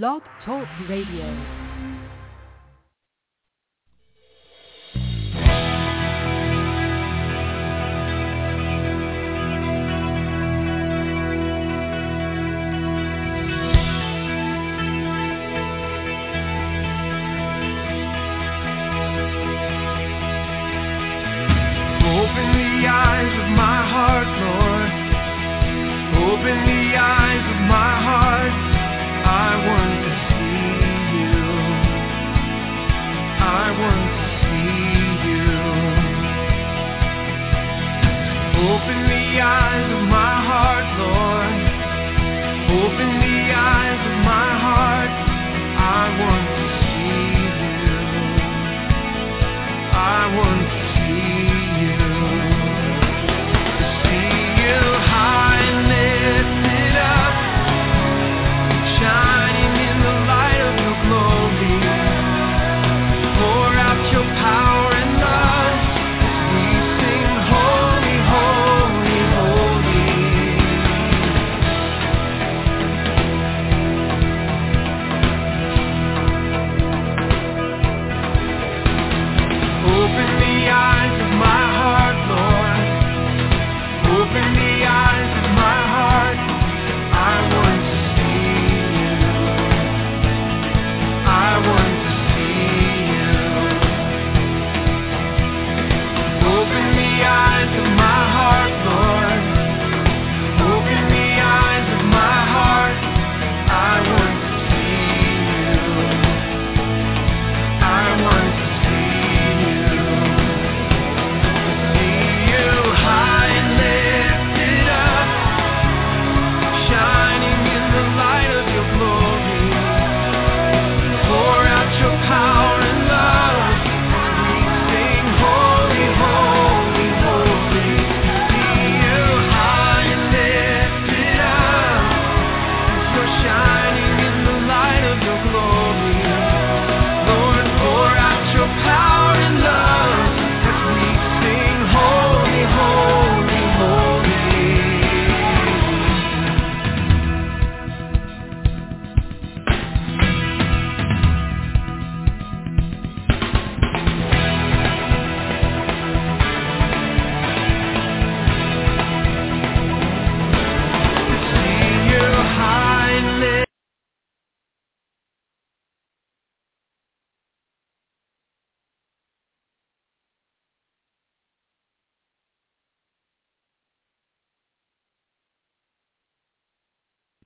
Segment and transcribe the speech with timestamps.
[0.00, 1.61] Blog Talk Radio.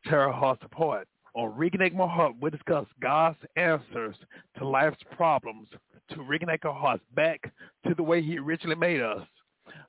[0.09, 1.09] Tear our hearts apart.
[1.34, 4.17] On Reconnect My Heart, we discuss God's answers
[4.59, 5.69] to life's problems
[6.11, 7.53] to reconnect our hearts back
[7.87, 9.21] to the way he originally made us.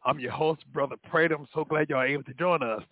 [0.06, 1.35] I'm your host, Brother Prater.
[1.35, 2.83] I'm so glad y'all are able to join us.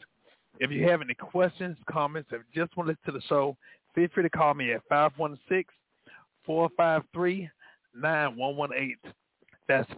[0.59, 3.57] If you have any questions, comments, or just want to listen to the show,
[3.93, 4.87] feel free to call me at
[6.47, 7.49] 516-453-9118.
[9.67, 9.89] That's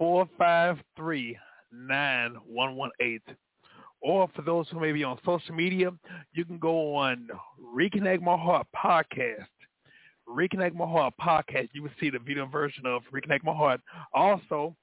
[0.00, 1.36] 516-453-9118
[4.02, 5.90] or for those who may be on social media,
[6.32, 7.28] you can go on
[7.74, 9.46] Reconnect My Heart podcast.
[10.28, 11.68] Reconnect My Heart podcast.
[11.72, 13.80] You will see the video version of Reconnect My Heart.
[14.12, 14.74] Also,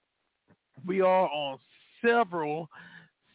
[0.86, 1.60] we are on
[2.04, 2.70] several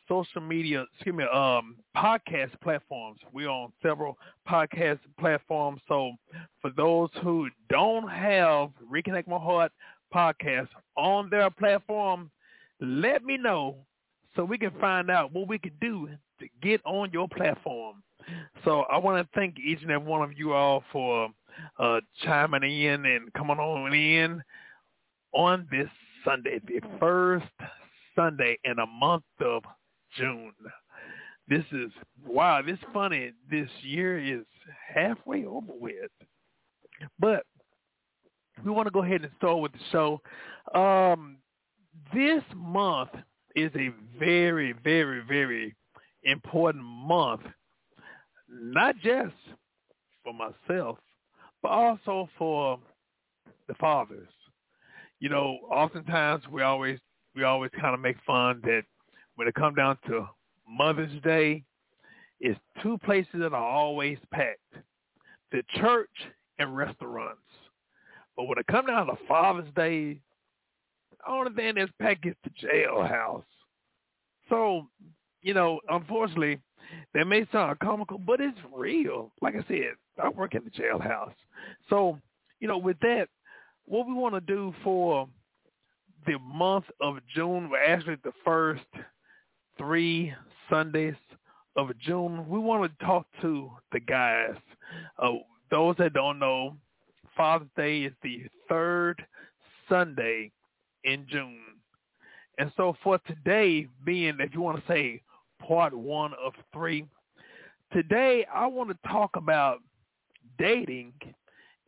[0.09, 3.19] social media, excuse me, um, podcast platforms.
[3.33, 4.17] We're on several
[4.49, 5.81] podcast platforms.
[5.87, 6.13] So
[6.61, 9.73] for those who don't have Reconnect My Heart
[10.15, 12.31] podcast on their platform,
[12.81, 13.77] let me know
[14.37, 16.09] so we can find out what we could do
[16.41, 18.03] to get on your platform.
[18.65, 21.29] So I want to thank each and every one of you all for
[21.79, 24.43] uh, chiming in and coming on in
[25.33, 25.89] on this
[26.25, 27.47] Sunday, the first
[28.17, 29.63] Sunday in a month of
[30.17, 30.53] June.
[31.49, 31.91] This is
[32.27, 32.63] wow.
[32.63, 33.33] This funny.
[33.51, 34.47] This year is
[34.95, 36.11] halfway over with,
[37.19, 37.45] but
[38.65, 40.21] we want to go ahead and start with the show.
[40.75, 41.37] Um,
[42.15, 43.11] this month
[43.55, 45.75] is a very, very, very
[46.25, 47.43] important month,
[48.49, 49.35] not just
[50.23, 50.99] for myself,
[51.63, 52.79] but also for
[53.69, 54.29] the fathers.
[55.21, 56.99] You know, oftentimes we always
[57.35, 58.83] we always kind of make fun that
[59.37, 60.29] when it comes down to
[60.69, 61.65] Mother's Day,
[62.41, 64.59] it's two places that are always packed:
[65.53, 66.11] the church
[66.59, 67.41] and restaurants.
[68.37, 70.21] But when it comes down to Father's Day,
[71.29, 73.45] only thing that's packed is the jailhouse.
[74.49, 74.87] So,
[75.43, 76.61] you know, unfortunately,
[77.15, 79.33] That may sound comical, but it's real.
[79.41, 81.33] Like I said, I work in the jailhouse.
[81.89, 82.21] So,
[82.61, 83.29] you know, with that,
[83.87, 85.29] what we want to do for
[86.27, 88.85] the month of June, actually the first
[89.77, 90.33] three
[90.71, 91.15] Sundays
[91.77, 94.57] of June, we want to talk to the guys.
[95.19, 95.33] Uh,
[95.71, 96.77] those that don't know,
[97.37, 99.25] Father's Day is the third
[99.89, 100.53] Sunday
[101.05, 101.61] in June.
[102.59, 105.23] And so for today, being, if you want to say
[105.67, 107.07] part one of three,
[107.93, 109.79] today I want to talk about
[110.59, 111.13] dating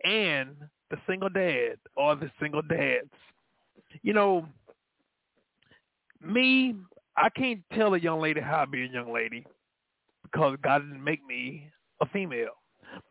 [0.04, 0.56] and
[0.90, 3.10] the single dad or the single dads.
[4.02, 4.46] You know,
[6.20, 6.74] me,
[7.16, 9.46] I can't tell a young lady how to be a young lady
[10.22, 11.70] because God didn't make me
[12.00, 12.50] a female.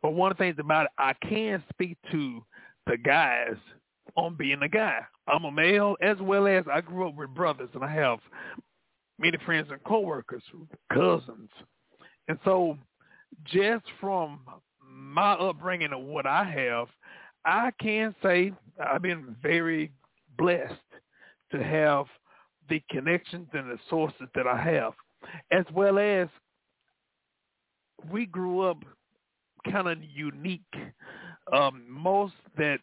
[0.01, 2.43] But one of the things about it, I can speak to
[2.87, 3.55] the guys
[4.15, 5.00] on being a guy.
[5.27, 8.19] I'm a male as well as I grew up with brothers and I have
[9.19, 10.44] many friends and coworkers,
[10.91, 11.50] cousins.
[12.27, 12.77] And so
[13.45, 14.39] just from
[14.89, 16.88] my upbringing and what I have,
[17.45, 18.53] I can say
[18.83, 19.91] I've been very
[20.38, 20.73] blessed
[21.51, 22.06] to have
[22.69, 24.94] the connections and the sources that I have,
[25.51, 26.27] as well as
[28.12, 28.77] we grew up
[29.71, 30.62] kind of unique.
[31.53, 32.79] Um, most that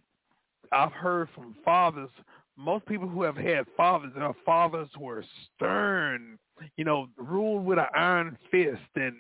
[0.73, 2.11] I've heard from fathers,
[2.57, 5.25] most people who have had fathers, their fathers were
[5.55, 6.39] stern,
[6.77, 9.15] you know, ruled with an iron fist and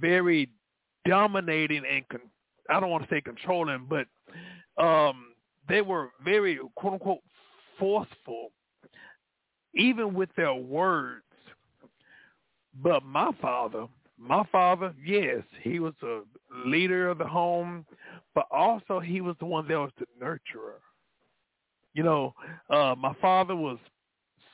[0.00, 0.50] very
[1.06, 2.30] dominating and con-
[2.70, 4.06] I don't want to say controlling, but
[4.82, 5.34] um,
[5.68, 7.20] they were very quote unquote
[7.78, 8.50] forceful,
[9.74, 11.22] even with their words.
[12.82, 13.86] But my father,
[14.18, 16.20] my father, yes, he was a
[16.66, 17.84] leader of the home,
[18.34, 20.80] but also he was the one that was nurturer.
[21.94, 22.34] You know,
[22.70, 23.78] uh, my father was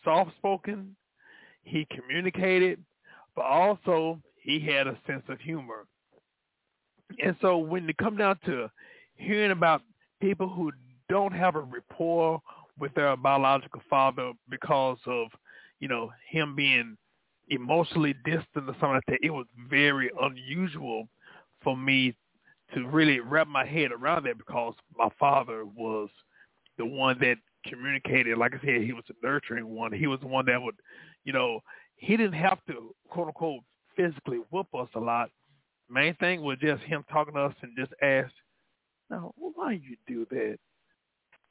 [0.04, 0.94] soft-spoken.
[1.62, 2.82] He communicated,
[3.34, 5.86] but also he had a sense of humor.
[7.22, 8.70] And so when it comes down to
[9.14, 9.82] hearing about
[10.20, 10.72] people who
[11.08, 12.40] don't have a rapport
[12.78, 15.28] with their biological father because of,
[15.80, 16.96] you know, him being
[17.48, 21.08] emotionally distant or something like that, it was very unusual
[21.62, 22.14] for me
[22.74, 26.08] to really wrap my head around that because my father was
[26.78, 27.36] the one that
[27.66, 28.38] communicated.
[28.38, 29.92] Like I said, he was a nurturing one.
[29.92, 30.76] He was the one that would,
[31.24, 31.60] you know,
[31.96, 33.60] he didn't have to quote unquote
[33.96, 35.30] physically whoop us a lot.
[35.88, 38.32] Main thing was just him talking to us and just ask,
[39.10, 40.58] "Now, why you do that?"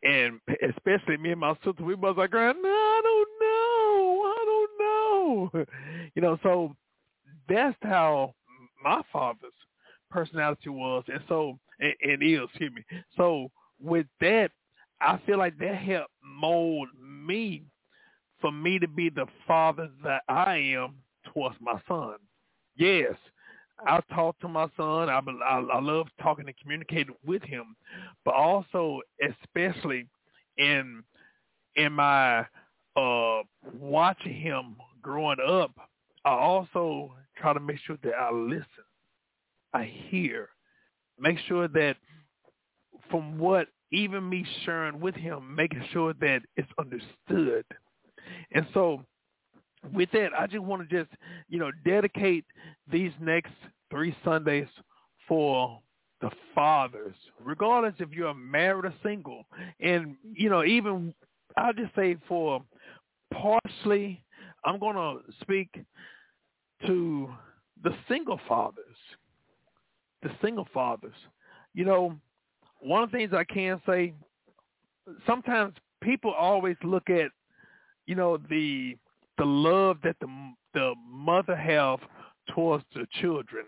[0.01, 4.24] And especially me and my sister, we was like, "No, I don't know.
[4.25, 5.65] I don't know."
[6.15, 6.75] You know, so
[7.48, 8.33] that's how
[8.83, 9.54] my father's
[10.09, 12.83] personality was, and so and, and is, excuse me.
[13.15, 13.50] So
[13.81, 14.51] with that,
[15.01, 17.63] I feel like that helped mold me
[18.41, 20.95] for me to be the father that I am
[21.33, 22.15] towards my son.
[22.75, 23.13] Yes,
[23.85, 25.09] I talk to my son.
[25.09, 27.75] I, I, I love talking and communicating with him,
[28.25, 30.07] but also especially
[30.57, 31.03] in
[31.75, 32.39] in my
[32.95, 33.41] uh
[33.79, 35.71] watching him growing up,
[36.25, 38.65] I also try to make sure that I listen,
[39.74, 40.50] I hear,
[41.19, 41.98] make sure that
[43.10, 47.66] from what even me sharing with him, making sure that it's understood.
[48.51, 49.04] And so
[49.94, 51.10] with that, I just want to just,
[51.48, 52.45] you know, dedicate
[52.92, 53.54] these next
[53.89, 54.68] three Sundays
[55.27, 55.80] for
[56.22, 59.46] the fathers, regardless if you're married or single.
[59.79, 61.13] And, you know, even
[61.58, 62.62] I'll just say for
[63.34, 64.24] partially,
[64.65, 65.79] I'm going to speak
[66.86, 67.29] to
[67.84, 68.88] the single fathers,
[70.21, 71.15] the single fathers.
[71.73, 72.15] You know,
[72.79, 74.13] one of the things I can say,
[75.25, 77.31] sometimes people always look at,
[78.05, 78.97] you know, the
[79.38, 80.27] the love that the
[80.73, 81.99] the mother have
[82.53, 83.65] towards the children.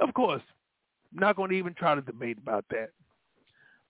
[0.00, 0.42] Of course,
[1.12, 2.90] not going to even try to debate about that.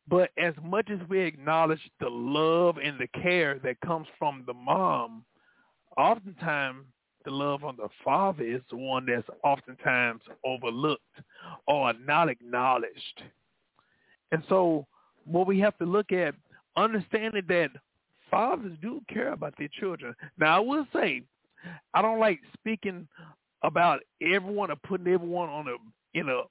[0.08, 4.54] But as much as we acknowledge the love and the care that comes from the
[4.54, 5.24] mom,
[5.96, 6.84] oftentimes
[7.24, 11.02] the love on the father is the one that's oftentimes overlooked
[11.66, 13.22] or not acknowledged.
[14.32, 14.86] And so
[15.24, 16.34] what we have to look at,
[16.76, 17.70] understanding that
[18.30, 20.14] fathers do care about their children.
[20.38, 21.22] Now, I will say,
[21.94, 23.06] I don't like speaking
[23.62, 26.42] about everyone or putting everyone on a in a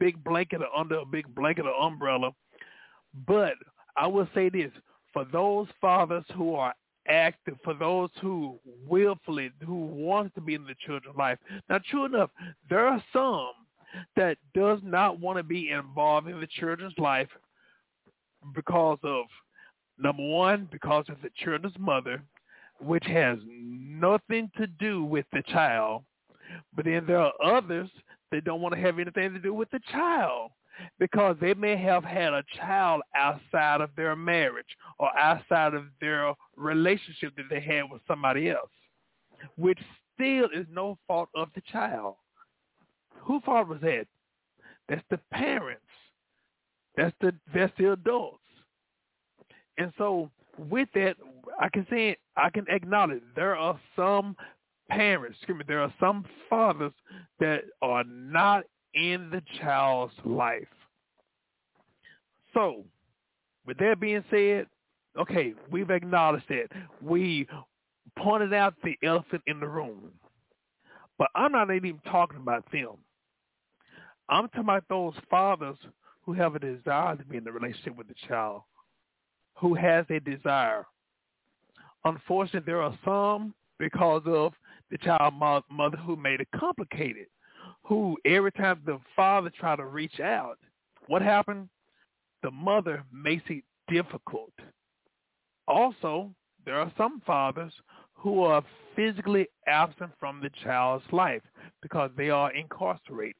[0.00, 2.30] big blanket or under a big blanket or umbrella.
[3.26, 3.54] But
[3.96, 4.72] I will say this:
[5.12, 6.74] for those fathers who are
[7.08, 11.38] active, for those who willfully, who want to be in the children's life.
[11.68, 12.30] Now, true enough,
[12.68, 13.50] there are some
[14.16, 17.28] that does not want to be involved in the children's life
[18.54, 19.26] because of
[19.98, 22.22] number one, because of the children's mother,
[22.80, 26.02] which has nothing to do with the child,
[26.74, 27.88] But then there are others
[28.30, 30.50] that don't want to have anything to do with the child
[30.98, 36.32] because they may have had a child outside of their marriage or outside of their
[36.56, 38.70] relationship that they had with somebody else,
[39.56, 39.78] which
[40.14, 42.16] still is no fault of the child.
[43.20, 44.06] Who fault was that?
[44.88, 45.82] That's the parents.
[46.96, 48.40] That's the that's the adults.
[49.78, 51.16] And so with that,
[51.60, 54.36] I can say I can acknowledge there are some
[54.88, 56.92] parents, excuse me, there are some fathers
[57.40, 58.64] that are not
[58.96, 60.66] in the child's life.
[62.54, 62.84] So,
[63.66, 64.66] with that being said,
[65.18, 66.68] okay, we've acknowledged that.
[67.00, 67.46] We
[68.18, 70.10] pointed out the elephant in the room.
[71.18, 72.96] But I'm not even talking about them.
[74.28, 75.76] I'm talking about those fathers
[76.24, 78.62] who have a desire to be in the relationship with the child,
[79.54, 80.86] who has a desire.
[82.04, 84.52] Unfortunately, there are some because of
[84.90, 87.26] the child mother who made it complicated,
[87.86, 90.58] who every time the father tried to reach out,
[91.06, 91.68] what happened?
[92.42, 94.52] The mother makes it difficult.
[95.68, 96.30] Also,
[96.64, 97.72] there are some fathers
[98.14, 98.64] who are
[98.96, 101.42] physically absent from the child's life
[101.80, 103.36] because they are incarcerated.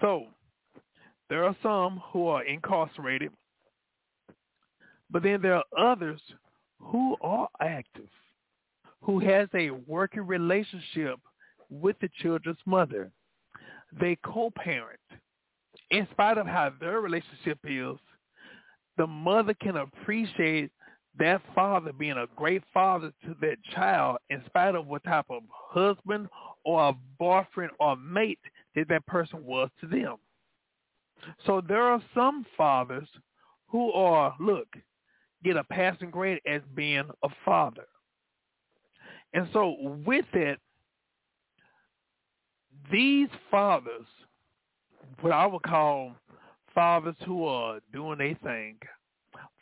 [0.00, 0.26] So
[1.28, 3.32] there are some who are incarcerated,
[5.10, 6.20] but then there are others
[6.80, 8.08] who are active,
[9.00, 11.18] who has a working relationship
[11.72, 13.10] with the children's mother.
[13.98, 15.00] They co-parent.
[15.90, 17.96] In spite of how their relationship is,
[18.96, 20.70] the mother can appreciate
[21.18, 25.42] that father being a great father to that child in spite of what type of
[25.50, 26.28] husband
[26.64, 28.38] or a boyfriend or mate
[28.74, 30.16] that that person was to them.
[31.46, 33.08] So there are some fathers
[33.68, 34.68] who are, look,
[35.44, 37.86] get a passing grade as being a father.
[39.34, 39.76] And so
[40.06, 40.58] with it,
[42.90, 44.06] these fathers,
[45.20, 46.12] what I would call
[46.74, 48.78] fathers who are doing a thing,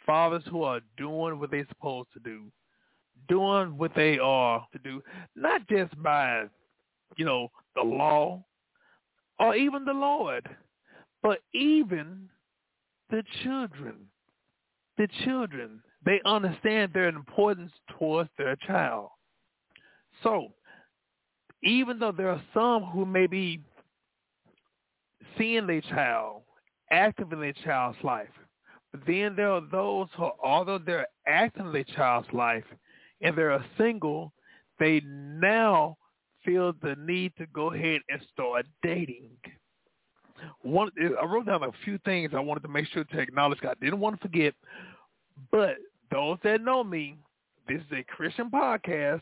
[0.06, 2.44] fathers who are doing what they're supposed to do,
[3.28, 5.02] doing what they are to do,
[5.36, 6.44] not just by,
[7.16, 8.42] you know, the law
[9.38, 10.48] or even the Lord,
[11.22, 12.28] but even
[13.10, 13.94] the children.
[14.98, 19.08] The children, they understand their importance towards their child.
[20.22, 20.52] So,
[21.62, 23.60] even though there are some who may be
[25.36, 26.42] seeing their child,
[26.90, 28.28] active in their child's life,
[28.92, 32.64] but then there are those who, although they're active in their child's life
[33.20, 34.32] and they're single,
[34.78, 35.96] they now
[36.44, 39.30] feel the need to go ahead and start dating.
[40.62, 43.58] One, I wrote down a few things I wanted to make sure to acknowledge.
[43.62, 44.54] I didn't want to forget,
[45.50, 45.76] but
[46.10, 47.16] those that know me,
[47.68, 49.20] this is a Christian podcast,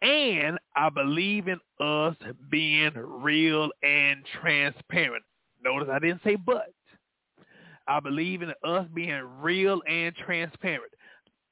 [0.00, 2.16] and I believe in us
[2.50, 5.24] being real and transparent.
[5.62, 6.72] Notice I didn't say but.
[7.86, 10.92] I believe in us being real and transparent.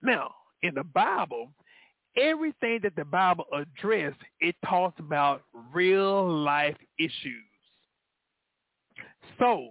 [0.02, 1.52] Now, in the Bible,
[2.16, 7.44] everything that the Bible addressed, it talks about real life issues.
[9.38, 9.70] So,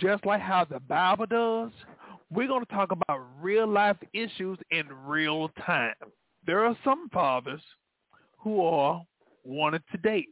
[0.00, 1.72] just like how the Bible does,
[2.30, 5.94] we're going to talk about real life issues in real time.
[6.46, 7.62] There are some fathers
[8.44, 9.02] who are
[9.42, 10.28] wanted to date.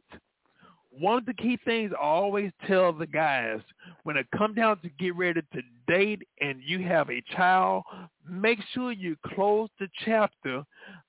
[0.91, 3.59] One of the key things I always tell the guys
[4.03, 7.83] when it comes down to get ready to date and you have a child,
[8.29, 10.63] make sure you close the chapter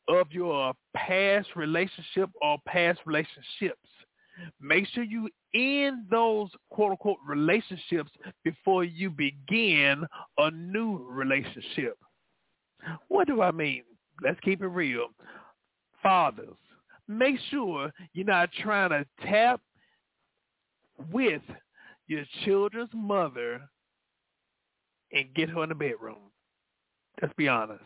[0.08, 3.78] of your past relationship or past relationships.
[4.58, 8.10] Make sure you end those quote unquote relationships
[8.42, 10.06] before you begin
[10.38, 11.98] a new relationship.
[13.08, 13.82] What do I mean?
[14.22, 15.08] Let's keep it real.
[16.02, 16.56] Fathers,
[17.08, 19.60] make sure you're not trying to tap
[21.10, 21.42] with
[22.06, 23.60] your children's mother
[25.12, 26.30] and get her in the bedroom.
[27.20, 27.84] Let's be honest.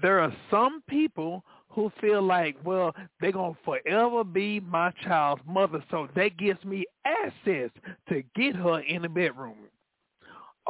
[0.00, 5.42] There are some people who feel like, well, they're going to forever be my child's
[5.46, 7.70] mother, so that gives me access
[8.08, 9.56] to get her in the bedroom.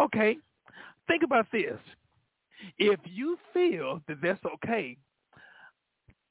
[0.01, 0.39] Okay,
[1.07, 1.79] think about this.
[2.79, 4.97] If you feel that that's okay,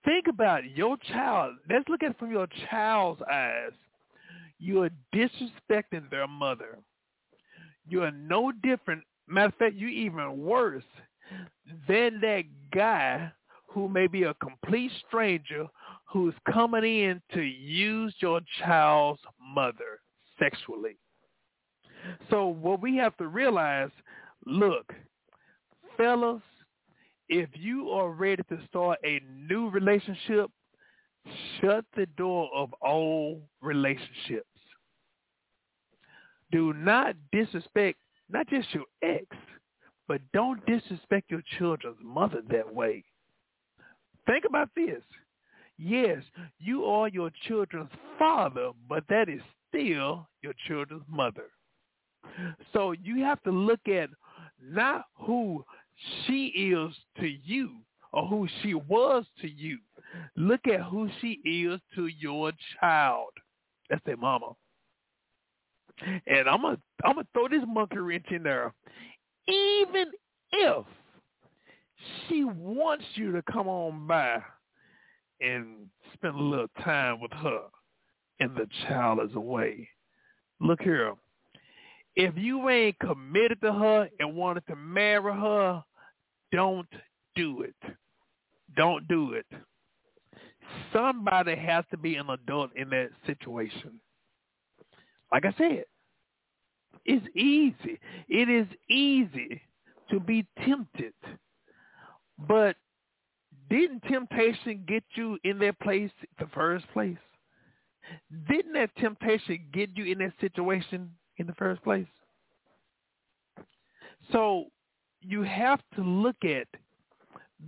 [0.07, 1.55] think about your child.
[1.69, 3.73] Let's look at it from your child's eyes.
[4.57, 6.79] You are disrespecting their mother.
[7.87, 9.03] You are no different.
[9.27, 10.83] Matter of fact, you even worse
[11.87, 13.31] than that guy
[13.67, 15.67] who may be a complete stranger
[16.05, 19.19] who's coming in to use your child's
[19.53, 19.99] mother
[20.39, 20.97] sexually.
[22.29, 23.89] So what we have to realize,
[24.45, 24.93] look,
[25.97, 26.41] fellas,
[27.29, 30.49] if you are ready to start a new relationship,
[31.59, 34.45] Shut the door of old relationships.
[36.51, 39.25] Do not disrespect not just your ex,
[40.07, 43.03] but don't disrespect your children's mother that way.
[44.25, 45.01] Think about this.
[45.77, 46.23] Yes,
[46.59, 51.45] you are your children's father, but that is still your children's mother.
[52.73, 54.09] So you have to look at
[54.61, 55.63] not who
[56.25, 57.77] she is to you
[58.13, 59.79] or who she was to you.
[60.35, 63.29] Look at who she is to your child.
[63.89, 64.53] That's their mama.
[66.27, 68.73] And I'm gonna I'm gonna throw this monkey wrench in there.
[69.47, 70.11] Even
[70.51, 70.85] if
[72.27, 74.41] she wants you to come on by
[75.41, 77.61] and spend a little time with her
[78.39, 79.89] and the child is away.
[80.59, 81.13] Look here.
[82.15, 85.83] If you ain't committed to her and wanted to marry her,
[86.51, 86.87] don't
[87.35, 87.75] do it.
[88.75, 89.45] Don't do it.
[90.93, 93.99] Somebody has to be an adult in that situation.
[95.31, 95.85] Like I said,
[97.05, 97.99] it's easy.
[98.27, 99.61] It is easy
[100.09, 101.13] to be tempted.
[102.47, 102.75] But
[103.69, 107.17] didn't temptation get you in that place the first place?
[108.49, 112.07] Didn't that temptation get you in that situation in the first place?
[114.31, 114.65] So
[115.27, 116.67] you have to look at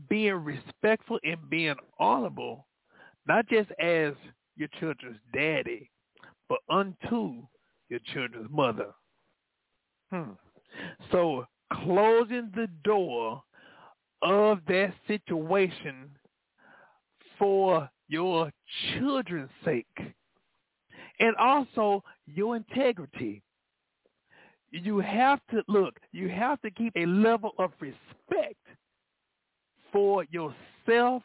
[0.10, 2.68] being respectful and being honorable,
[3.28, 4.14] not just as
[4.56, 5.90] your children's daddy,
[6.48, 7.44] but unto
[7.90, 8.94] your children's mother.
[10.12, 10.32] Hmm.
[11.12, 13.44] So closing the door
[14.22, 16.10] of that situation
[17.38, 18.52] for your
[18.94, 19.86] children's sake
[21.20, 23.42] and also your integrity.
[24.72, 28.56] You have to look, you have to keep a level of respect
[29.92, 31.24] for yourself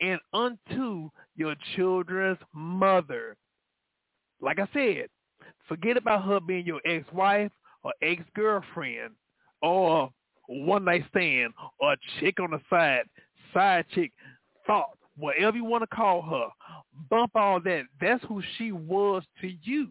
[0.00, 3.36] and unto your children's mother.
[4.40, 5.06] Like I said,
[5.68, 9.12] forget about her being your ex-wife or ex-girlfriend
[9.62, 10.10] or
[10.48, 13.04] one night stand or chick on the side,
[13.54, 14.12] side chick,
[14.66, 16.48] thought, whatever you want to call her,
[17.08, 17.84] bump all that.
[18.00, 19.88] That's who she was to you.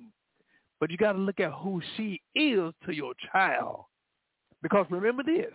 [0.81, 3.85] But you got to look at who she is to your child.
[4.63, 5.53] Because remember this,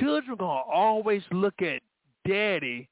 [0.00, 1.82] children going to always look at
[2.26, 2.88] daddy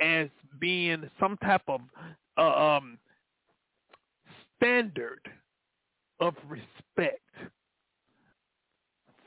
[0.00, 0.28] as
[0.60, 1.80] being some type of
[2.38, 2.96] uh, um,
[4.56, 5.20] standard
[6.20, 7.20] of respect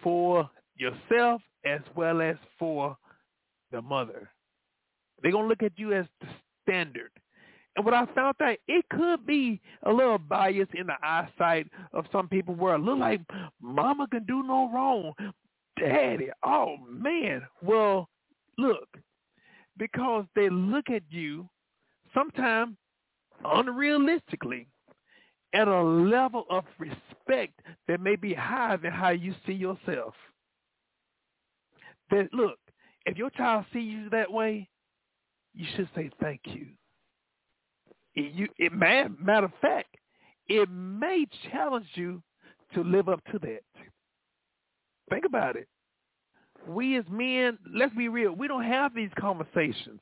[0.01, 2.97] for yourself as well as for
[3.71, 4.29] the mother.
[5.21, 6.27] They're going to look at you as the
[6.63, 7.11] standard.
[7.75, 12.05] And what I found out, it could be a little bias in the eyesight of
[12.11, 13.21] some people where it look like
[13.61, 15.13] mama can do no wrong.
[15.79, 17.41] Daddy, oh man.
[17.63, 18.09] Well,
[18.57, 18.87] look,
[19.77, 21.49] because they look at you
[22.13, 22.75] sometimes
[23.43, 24.67] unrealistically
[25.53, 30.13] at a level of respect that may be higher than how you see yourself.
[32.11, 32.59] That look,
[33.05, 34.69] if your child sees you that way,
[35.55, 36.67] you should say thank you.
[38.15, 39.95] It, you, it may, matter of fact,
[40.47, 42.21] it may challenge you
[42.73, 43.61] to live up to that.
[45.09, 45.67] Think about it.
[46.67, 49.99] We as men, let's be real, we don't have these conversations.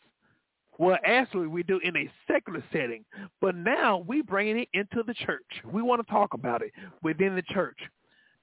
[0.77, 3.05] Well, actually, we do in a secular setting,
[3.39, 5.45] but now we bring it into the church.
[5.71, 6.71] We want to talk about it
[7.03, 7.77] within the church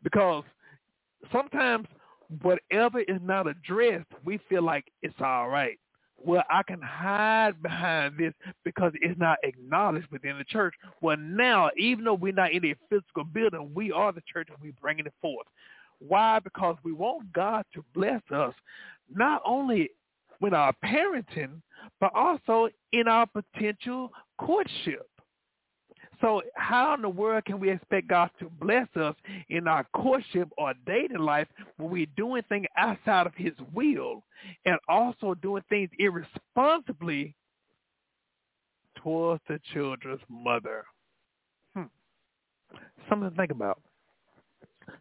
[0.02, 0.44] because
[1.32, 1.88] sometimes
[2.42, 5.78] whatever is not addressed, we feel like it's all right.
[6.24, 10.74] Well, I can hide behind this because it's not acknowledged within the church.
[11.00, 14.58] Well, now, even though we're not in a physical building, we are the church and
[14.60, 15.46] we're bringing it forth.
[16.00, 16.40] Why?
[16.40, 18.54] Because we want God to bless us,
[19.14, 19.90] not only
[20.40, 21.60] with our parenting,
[22.00, 25.08] but also in our potential courtship.
[26.20, 29.14] So how in the world can we expect God to bless us
[29.48, 34.24] in our courtship or dating life when we're doing things outside of his will
[34.64, 37.36] and also doing things irresponsibly
[38.96, 40.84] towards the children's mother?
[41.76, 41.84] Hmm.
[43.08, 43.80] Something to think about.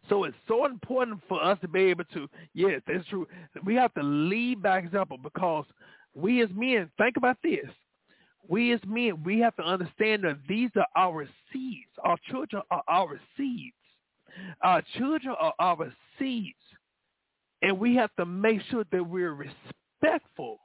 [0.08, 3.26] So it's so important for us to be able to, yes, that's true.
[3.64, 5.64] We have to lead by example because
[6.14, 7.66] we as men, think about this
[8.46, 11.90] we as men, we have to understand that these are our seeds.
[12.04, 13.74] Our children are our seeds.
[14.62, 16.56] Our children are our seeds.
[17.62, 20.60] And we have to make sure that we're respectful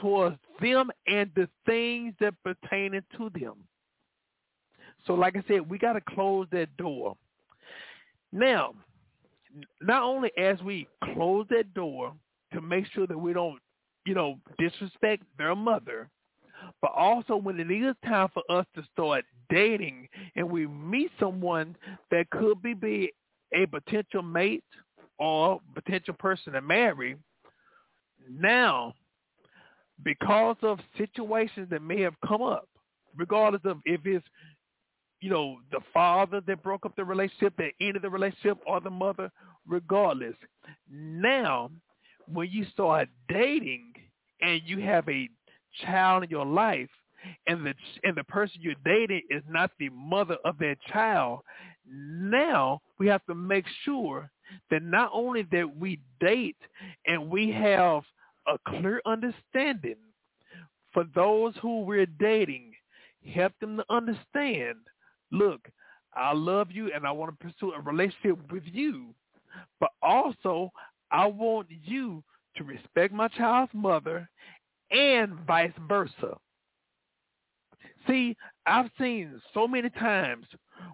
[0.00, 3.54] towards them and the things that pertain to them.
[5.06, 7.16] So like I said, we got to close that door.
[8.32, 8.74] Now,
[9.80, 12.12] not only as we close that door
[12.52, 13.60] to make sure that we don't,
[14.04, 16.08] you know, disrespect their mother,
[16.80, 21.76] but also when it is time for us to start dating and we meet someone
[22.10, 23.12] that could be, be
[23.54, 24.64] a potential mate
[25.18, 27.16] or potential person to marry,
[28.30, 28.94] now,
[30.04, 32.68] because of situations that may have come up,
[33.16, 34.26] regardless of if it's
[35.20, 38.90] you know, the father that broke up the relationship, that ended the relationship, or the
[38.90, 39.30] mother,
[39.66, 40.34] regardless.
[40.90, 41.70] Now,
[42.28, 43.92] when you start dating
[44.42, 45.28] and you have a
[45.84, 46.90] child in your life,
[47.46, 51.40] and the and the person you're dating is not the mother of that child,
[51.86, 54.30] now we have to make sure
[54.70, 56.56] that not only that we date
[57.06, 58.02] and we have
[58.46, 59.96] a clear understanding
[60.92, 62.72] for those who we're dating,
[63.34, 64.76] help them to understand,
[65.32, 65.60] look,
[66.14, 69.14] I love you and I want to pursue a relationship with you,
[69.80, 70.70] but also
[71.10, 72.22] I want you
[72.56, 74.28] to respect my child's mother
[74.90, 76.36] and vice versa.
[78.06, 80.46] See, I've seen so many times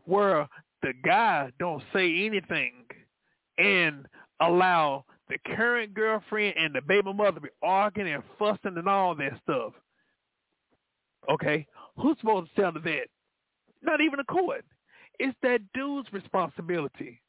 [0.04, 0.48] where
[0.82, 2.84] the guy don't say anything
[3.58, 4.06] and
[4.40, 9.38] allow the current girlfriend and the baby mother be arguing and fussing and all that
[9.42, 9.72] stuff.
[11.30, 13.06] Okay, who's supposed to settle that?
[13.82, 14.64] Not even a court.
[15.18, 17.21] It's that dude's responsibility.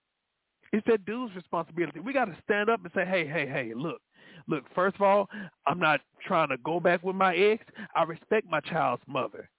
[0.73, 1.99] It's that dude's responsibility.
[1.99, 4.01] We got to stand up and say, hey, hey, hey, look,
[4.47, 5.29] look, first of all,
[5.67, 7.63] I'm not trying to go back with my ex.
[7.95, 9.49] I respect my child's mother.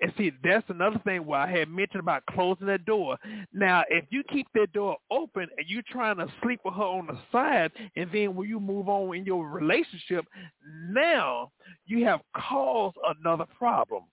[0.00, 3.16] And see, that's another thing where I had mentioned about closing that door.
[3.52, 7.06] Now, if you keep that door open and you're trying to sleep with her on
[7.06, 10.26] the side, and then when you move on in your relationship,
[10.90, 11.50] now
[11.86, 14.04] you have caused another problem.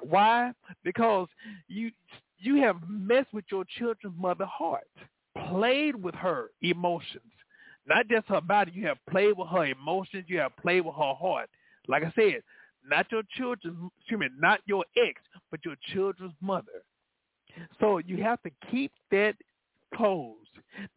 [0.00, 0.52] Why?
[0.84, 1.28] Because
[1.68, 1.90] you
[2.38, 4.84] you have messed with your children's mother heart,
[5.48, 7.32] played with her emotions,
[7.86, 8.72] not just her body.
[8.74, 10.24] You have played with her emotions.
[10.28, 11.50] You have played with her heart.
[11.88, 12.42] Like I said,
[12.88, 15.20] not your children's, excuse me, not your ex,
[15.50, 16.82] but your children's mother.
[17.80, 19.34] So you have to keep that
[19.94, 20.38] closed.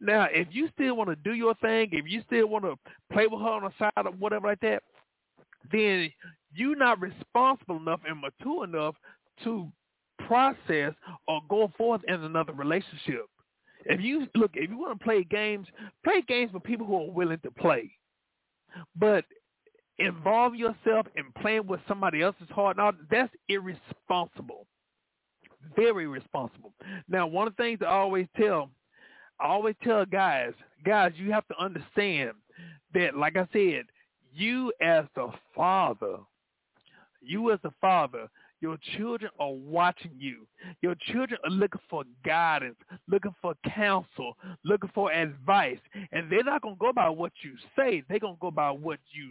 [0.00, 2.74] Now, if you still want to do your thing, if you still want to
[3.12, 4.82] play with her on the side or whatever like that,
[5.70, 6.10] then
[6.54, 8.94] you're not responsible enough and mature enough
[9.44, 9.68] to
[10.26, 10.92] process
[11.26, 13.26] or go forth in another relationship.
[13.88, 15.66] If you look, if you want to play games,
[16.04, 17.90] play games with people who are willing to play.
[18.94, 19.24] But
[19.98, 24.66] involve yourself in playing with somebody else's heart, now that's irresponsible.
[25.74, 26.72] Very responsible.
[27.08, 28.70] Now, one of the things I always tell,
[29.40, 30.52] I always tell guys,
[30.84, 32.32] guys, you have to understand
[32.94, 33.84] that, like I said,
[34.34, 36.18] you as the father,
[37.20, 38.28] you as the father,
[38.60, 40.46] your children are watching you.
[40.80, 42.76] Your children are looking for guidance,
[43.08, 45.78] looking for counsel, looking for advice.
[46.12, 48.02] And they're not going to go by what you say.
[48.08, 49.30] They're going to go by what you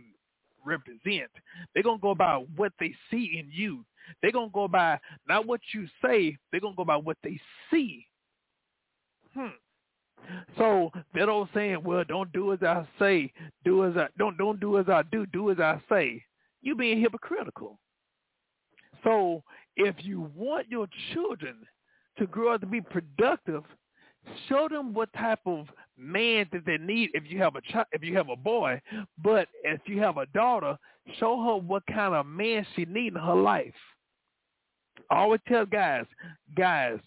[0.66, 1.30] represent.
[1.74, 3.84] They're going to go by what they see in you.
[4.22, 6.38] They're going to go by not what you say.
[6.52, 8.06] They're going to go by what they see.
[9.34, 9.48] Hmm.
[10.58, 13.32] So that old saying, well, don't do as I say,
[13.64, 16.24] do as I don't don't do as I do, do as I say.
[16.62, 17.80] You being hypocritical.
[19.04, 19.44] So
[19.76, 21.56] if you want your children
[22.18, 23.64] to grow up to be productive,
[24.50, 28.04] show them what type of man that they need if you have a child, if
[28.04, 28.82] you have a boy,
[29.24, 30.78] but if you have a daughter,
[31.20, 33.74] show her what kind of man she needs in her life.
[35.10, 36.06] I always tell guys,
[36.56, 37.00] guys,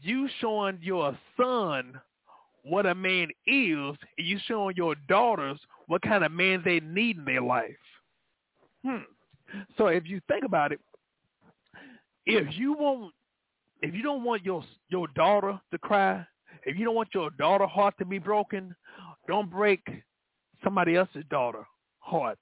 [0.00, 2.00] you showing your son
[2.62, 7.18] what a man is, and you showing your daughters what kind of man they need
[7.18, 7.76] in their life.
[8.84, 9.02] Hmm.
[9.76, 10.80] So if you think about it,
[12.36, 13.12] if you want,
[13.82, 16.26] if you don't want your your daughter to cry,
[16.64, 18.74] if you don't want your daughter heart to be broken,
[19.28, 19.80] don't break
[20.62, 21.64] somebody else's daughter
[21.98, 22.38] heart.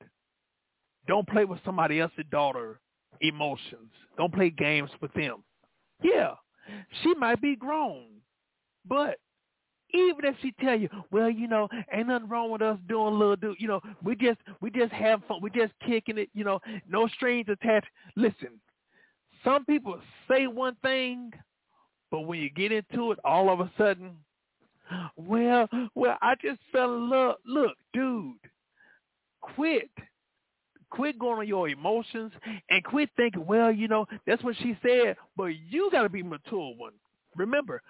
[1.06, 2.80] Don't play with somebody else's daughter
[3.20, 3.90] emotions.
[4.16, 5.42] Don't play games with them.
[6.02, 6.34] Yeah,
[7.02, 8.04] she might be grown,
[8.86, 9.18] but
[9.94, 13.16] even if she tell you, well, you know, ain't nothing wrong with us doing a
[13.16, 16.60] little you know, we just we just have fun, we just kicking it, you know,
[16.88, 17.88] no strings attached.
[18.16, 18.60] Listen,
[19.44, 19.98] some people
[20.28, 21.32] say one thing
[22.10, 24.12] but when you get into it, all of a sudden,
[25.16, 27.36] well, well, I just fell in love.
[27.44, 28.36] Look, dude,
[29.40, 29.90] quit.
[30.90, 32.32] Quit going on your emotions
[32.70, 36.22] and quit thinking, well, you know, that's what she said, but you got to be
[36.22, 36.94] mature one.
[37.36, 37.82] Remember,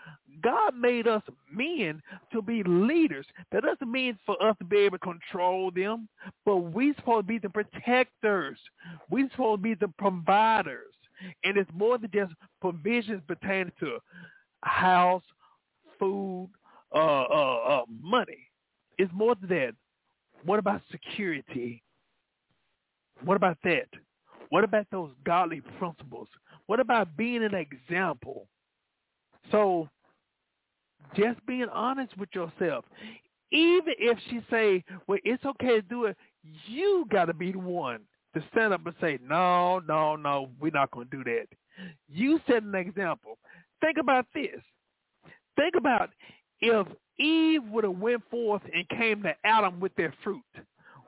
[0.42, 3.24] God made us men to be leaders.
[3.52, 6.08] That doesn't mean for us to be able to control them,
[6.44, 8.58] but we're supposed to be the protectors.
[9.08, 10.92] We're supposed to be the providers.
[11.44, 13.98] And it's more than just provisions pertaining to
[14.62, 15.22] house,
[15.98, 16.50] food,
[16.94, 18.48] uh, uh, uh, money.
[18.98, 19.74] It's more than that.
[20.44, 21.82] What about security?
[23.24, 23.88] What about that?
[24.50, 26.28] What about those godly principles?
[26.66, 28.46] What about being an example?
[29.50, 29.88] So
[31.16, 32.84] just being honest with yourself.
[33.50, 36.16] Even if she say, well, it's okay to do it,
[36.66, 38.00] you got to be the one
[38.40, 41.46] to stand up and say, no, no, no, we're not going to do that.
[42.08, 43.38] You set an example.
[43.80, 44.60] Think about this.
[45.56, 46.10] Think about
[46.60, 46.86] if
[47.18, 50.42] Eve would have went forth and came to Adam with their fruit.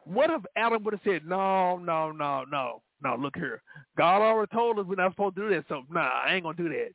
[0.04, 3.62] What if Adam would have said, no, no, no, no, no, look here.
[3.96, 6.56] God already told us we're not supposed to do that, so nah, I ain't going
[6.56, 6.90] to do that.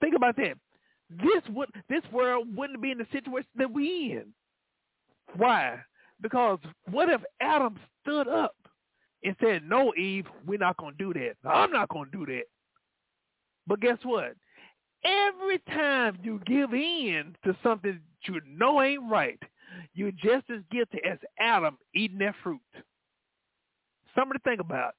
[0.00, 0.54] Think about that.
[1.10, 4.32] This would this world wouldn't be in the situation that we in.
[5.36, 5.78] Why?
[6.22, 6.58] Because
[6.90, 8.54] what if Adam stood up
[9.24, 11.36] and said, "No, Eve, we're not going to do that.
[11.48, 12.44] I'm not going to do that."
[13.66, 14.34] But guess what?
[15.04, 19.38] Every time you give in to something you know ain't right,
[19.94, 22.60] you're just as guilty as Adam eating that fruit.
[24.14, 24.94] Something to think about.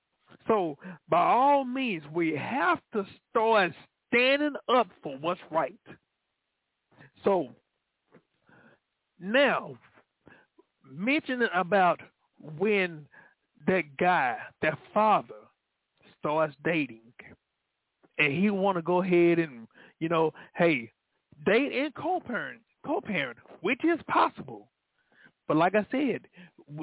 [0.47, 0.77] So
[1.10, 3.73] by all means, we have to start
[4.07, 5.79] standing up for what's right.
[7.23, 7.49] So
[9.19, 9.77] now,
[10.89, 11.99] mentioning about
[12.57, 13.05] when
[13.67, 15.36] that guy, that father,
[16.19, 17.13] starts dating,
[18.17, 19.67] and he want to go ahead and
[20.02, 20.91] you know, hey,
[21.45, 24.67] date and co-parent, co-parent, which is possible.
[25.47, 26.21] But like I said,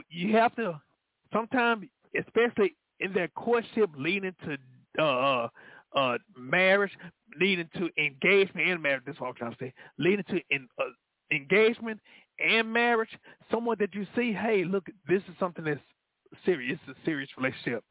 [0.08, 0.80] you have to
[1.32, 1.86] sometimes,
[2.18, 5.48] especially in that courtship leading to uh,
[5.96, 6.92] uh, marriage,
[7.40, 9.02] leading to engagement and marriage.
[9.04, 9.74] That's what I'm trying to say.
[9.98, 10.84] Leading to in, uh,
[11.32, 12.00] engagement
[12.38, 13.10] and marriage.
[13.50, 15.80] Someone that you see, hey, look, this is something that's
[16.44, 16.78] serious.
[16.88, 17.84] A serious relationship.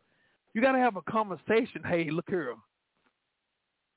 [0.54, 1.82] You got to have a conversation.
[1.86, 2.54] Hey, look here.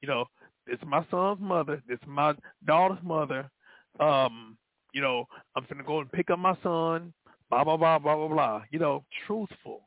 [0.02, 0.24] You know,
[0.66, 1.82] this is my son's mother.
[1.88, 2.34] This is my
[2.66, 3.50] daughter's mother.
[3.98, 4.56] Um,
[4.92, 5.26] you know,
[5.56, 7.12] I'm gonna go and pick up my son.
[7.50, 8.62] Blah blah blah blah blah blah.
[8.70, 9.82] You know, truthful.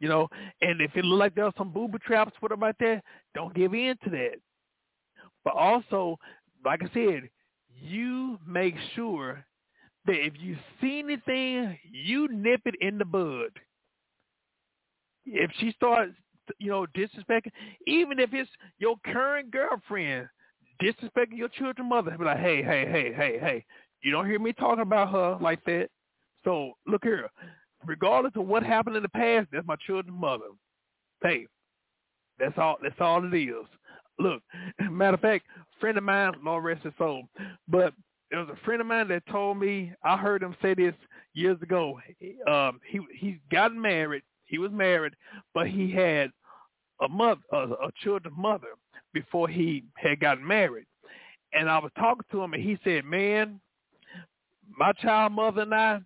[0.00, 0.28] You know,
[0.60, 3.02] and if it look like there's some booby traps, what about there,
[3.34, 4.36] Don't give in to that.
[5.44, 6.18] But also,
[6.64, 7.28] like I said,
[7.80, 9.44] you make sure
[10.08, 13.50] that if you see anything, you nip it in the bud.
[15.26, 16.14] If she starts,
[16.58, 17.52] you know, disrespecting,
[17.86, 20.28] even if it's your current girlfriend
[20.82, 23.64] disrespecting your children's mother, be like, hey, hey, hey, hey, hey,
[24.02, 25.88] you don't hear me talking about her like that.
[26.42, 27.28] So look here,
[27.84, 30.46] regardless of what happened in the past, that's my children's mother.
[31.22, 31.46] Hey,
[32.38, 32.78] that's all.
[32.82, 33.66] That's all it is.
[34.18, 34.42] Look,
[34.90, 35.44] matter of fact,
[35.80, 37.24] friend of mine, Lord rest his soul,
[37.68, 37.92] but
[38.30, 39.92] there was a friend of mine that told me.
[40.04, 40.94] I heard him say this
[41.34, 41.98] years ago.
[42.48, 44.22] Um, he he got married.
[44.44, 45.14] He was married,
[45.54, 46.30] but he had
[47.02, 48.68] a mother, a, a children's mother,
[49.12, 50.86] before he had gotten married.
[51.52, 53.60] And I was talking to him, and he said, "Man,
[54.76, 56.00] my child mother and I,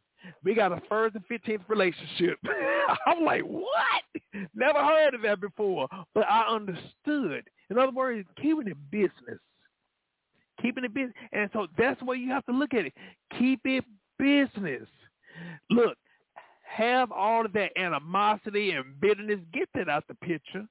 [0.45, 2.39] we got a first and fifteenth relationship.
[3.07, 3.67] I'm like, what?
[4.55, 7.45] Never heard of that before, but I understood.
[7.71, 9.41] In other words, keeping it business,
[10.63, 12.95] keeping it business, and so that's where you have to look at it.
[13.39, 13.85] Keep it
[14.19, 14.89] business.
[15.71, 15.97] Look,
[16.63, 19.41] have all of that animosity and bitterness.
[19.53, 20.67] Get that out the picture.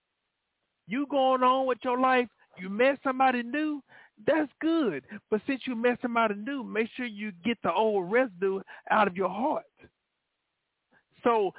[0.88, 2.28] You going on with your life.
[2.58, 3.82] You met somebody new
[4.26, 5.04] that's good.
[5.30, 9.16] But since you met somebody new, make sure you get the old residue out of
[9.16, 9.64] your heart.
[11.24, 11.54] So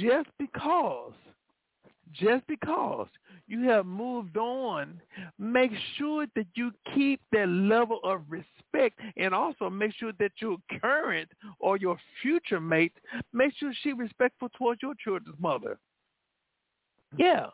[0.00, 1.12] just because,
[2.12, 3.08] just because
[3.46, 5.00] you have moved on,
[5.38, 10.56] make sure that you keep that level of respect and also make sure that your
[10.80, 12.92] current or your future mate,
[13.32, 15.78] make sure she respectful towards your children's mother.
[17.16, 17.46] Yeah.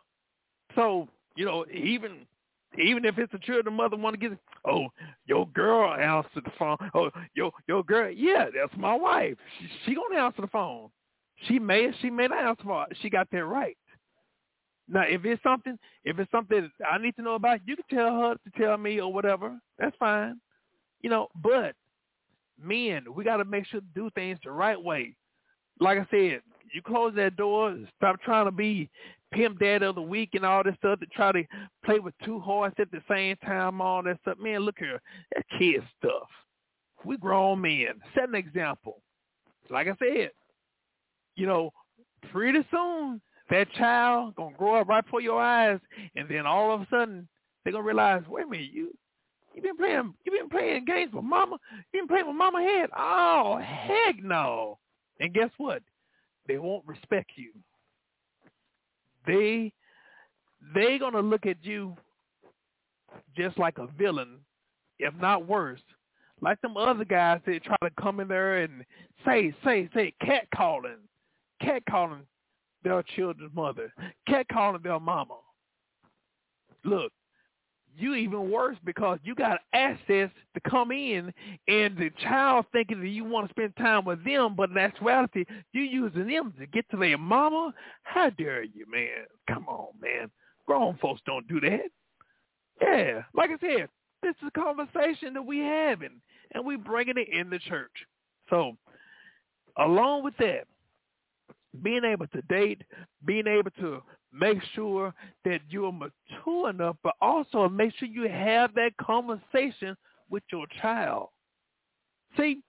[0.75, 2.25] So, you know, even
[2.77, 4.87] even if it's a children mother want to get, oh,
[5.25, 6.77] your girl answered the phone.
[6.93, 9.35] Oh, your your girl, yeah, that's my wife.
[9.59, 10.89] She, she gonna answer the phone.
[11.47, 12.85] She may, she may not answer for.
[13.01, 13.77] She got that right.
[14.91, 18.21] Now, if it's something, if it's something I need to know about, you can tell
[18.21, 19.59] her to tell me or whatever.
[19.77, 20.39] That's fine.
[21.01, 21.75] You know, but
[22.61, 25.15] men, we got to make sure to do things the right way.
[25.79, 26.41] Like I said,
[26.73, 27.77] you close that door.
[27.97, 28.89] Stop trying to be
[29.31, 31.43] pimp dad of the week and all this stuff to try to
[31.85, 34.39] play with two horses at the same time, all that stuff.
[34.39, 34.99] Man, look here.
[35.35, 36.27] That kid stuff.
[37.05, 38.01] We grown men.
[38.13, 39.01] Set an example.
[39.69, 40.31] Like I said,
[41.35, 41.71] you know,
[42.31, 45.79] pretty soon that child gonna grow up right before your eyes
[46.15, 47.27] and then all of a sudden
[47.63, 48.95] they're gonna realize, wait a minute, you
[49.53, 51.57] you been playing you been playing games with mama
[51.93, 52.89] you been playing with mama head.
[52.97, 54.77] Oh heck no.
[55.19, 55.81] And guess what?
[56.47, 57.51] They won't respect you
[59.29, 59.71] they
[60.73, 61.95] they gonna look at you
[63.37, 64.39] just like a villain,
[64.99, 65.81] if not worse.
[66.41, 68.83] Like them other guys that try to come in there and
[69.25, 70.97] say, say, say, cat calling,
[71.61, 72.21] cat calling
[72.83, 73.93] their children's mother,
[74.27, 75.35] cat calling their mama.
[76.83, 77.11] Look,
[77.97, 81.33] you even worse because you got access to come in
[81.67, 85.43] and the child thinking that you want to spend time with them, but in actuality,
[85.73, 87.73] you using them to get to their mama?
[88.03, 89.25] How dare you, man?
[89.47, 90.31] Come on, man.
[90.65, 91.89] Grown folks don't do that.
[92.81, 93.89] Yeah, like I said,
[94.21, 96.21] this is a conversation that we having,
[96.53, 97.91] and we bringing it in the church.
[98.49, 98.77] So,
[99.77, 100.65] along with that,
[101.81, 102.81] being able to date,
[103.25, 104.01] being able to
[104.33, 105.13] make sure
[105.45, 109.95] that you're mature enough, but also make sure you have that conversation
[110.29, 111.29] with your child.
[112.37, 112.61] See,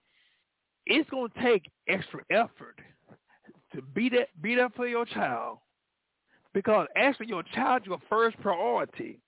[0.86, 2.76] it's going to take extra effort
[3.74, 5.58] to be that be there for your child
[6.52, 9.20] because actually your child your first priority.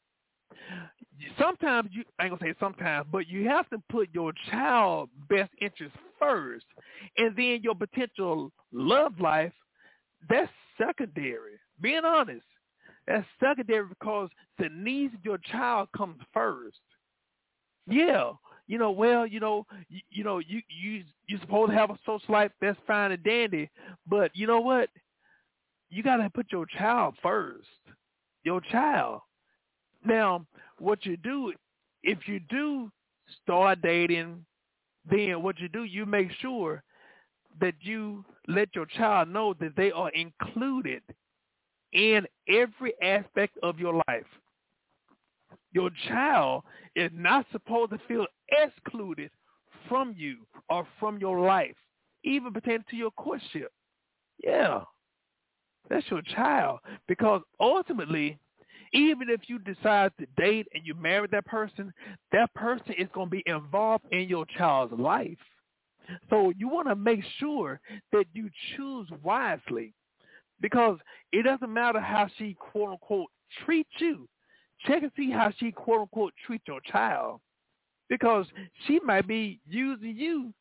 [1.38, 5.50] Sometimes you I ain't gonna say sometimes, but you have to put your child best
[5.60, 6.64] interest first,
[7.16, 9.52] and then your potential love life
[10.28, 11.58] that's secondary.
[11.80, 12.44] Being honest,
[13.06, 16.78] that's secondary because the needs of your child comes first.
[17.86, 18.32] Yeah,
[18.68, 21.98] you know, well, you know, you, you know, you you you supposed to have a
[22.06, 22.52] social life.
[22.60, 23.70] That's fine and dandy,
[24.06, 24.88] but you know what?
[25.90, 27.66] You got to put your child first.
[28.44, 29.20] Your child.
[30.04, 30.46] Now,
[30.78, 31.52] what you do
[32.02, 32.90] if you do
[33.42, 34.44] start dating,
[35.08, 36.82] then what you do, you make sure
[37.60, 41.02] that you let your child know that they are included
[41.92, 44.26] in every aspect of your life.
[45.72, 46.64] Your child
[46.96, 49.30] is not supposed to feel excluded
[49.88, 50.38] from you
[50.68, 51.76] or from your life,
[52.24, 53.72] even pertaining to your courtship.
[54.42, 54.82] Yeah,
[55.88, 56.80] that's your child.
[57.08, 58.38] Because ultimately,
[58.92, 61.92] even if you decide to date and you marry that person,
[62.32, 65.38] that person is going to be involved in your child's life.
[66.30, 67.80] So you want to make sure
[68.12, 69.94] that you choose wisely
[70.60, 70.98] because
[71.32, 73.30] it doesn't matter how she quote unquote
[73.64, 74.28] treats you.
[74.86, 77.40] Check and see how she quote unquote treats your child
[78.08, 78.46] because
[78.86, 80.52] she might be using you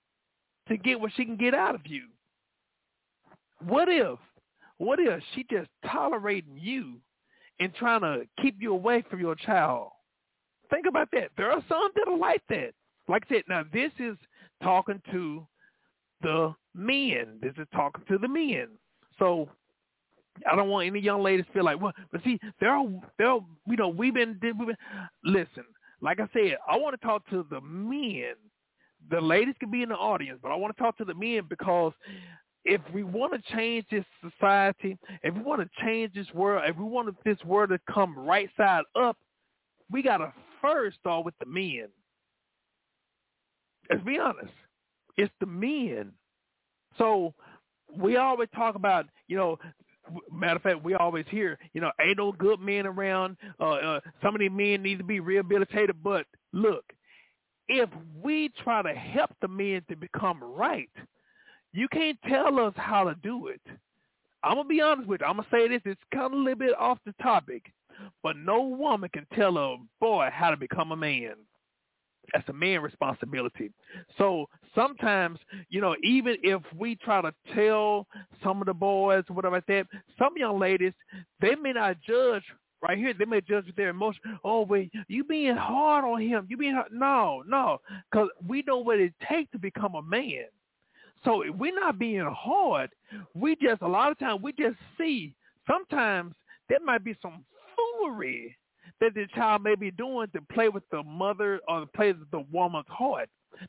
[0.68, 2.04] to get what she can get out of you.
[3.66, 4.18] What if,
[4.78, 7.00] what if she just tolerating you
[7.60, 9.90] and trying to keep you away from your child?
[10.70, 11.30] Think about that.
[11.38, 12.72] There are some that are like that.
[13.08, 14.16] Like I said, now this is
[14.62, 15.46] talking to
[16.22, 17.40] the men.
[17.42, 18.68] This is talking to the men.
[19.20, 19.50] So
[20.50, 23.90] I don't want any young ladies feel like, well, but see, there are, you know,
[23.90, 24.78] we've been, we've been,
[25.24, 25.66] listen,
[26.02, 28.34] like I said, I want to talk to the men.
[29.10, 31.42] The ladies can be in the audience, but I want to talk to the men
[31.50, 31.94] because
[32.64, 36.78] if we want to change this society, if we want to change this world, if
[36.78, 39.18] we want this world to come right side up,
[39.90, 41.88] we got to first start with the men.
[43.92, 44.54] Let's be honest.
[45.18, 46.14] It's the men.
[46.98, 47.34] So
[47.96, 49.60] we always talk about, you know,
[50.32, 53.38] matter of fact, we always hear, you know, ain't no good men around.
[53.60, 56.02] Uh, uh, some of these men need to be rehabilitated.
[56.04, 56.84] But look,
[57.68, 57.90] if
[58.22, 60.90] we try to help the men to become right,
[61.74, 63.62] you can't tell us how to do it.
[64.44, 65.28] I'm gonna be honest with you.
[65.28, 65.82] I'm gonna say this.
[65.86, 67.72] It's kind of a little bit off the topic,
[68.24, 71.36] but no woman can tell a boy how to become a man.
[72.34, 73.72] That's a man responsibility.
[74.18, 78.08] So sometimes, you know, even if we try to tell
[78.44, 80.94] some of the boys whatever like that, some young ladies,
[81.42, 82.44] they may not judge
[82.82, 83.14] right here.
[83.14, 84.22] They may judge their emotion.
[84.44, 86.48] Oh, wait, you being hard on him.
[86.50, 86.92] You being hard.
[86.92, 87.80] No, no,
[88.10, 90.46] because we know what it takes to become a man.
[91.24, 92.90] So we're not being hard,
[93.36, 95.36] we just, a lot of times, we just see
[95.68, 96.34] sometimes
[96.68, 98.58] there might be some foolery
[99.02, 102.46] that the child may be doing to play with the mother or play with the
[102.52, 103.28] woman's heart,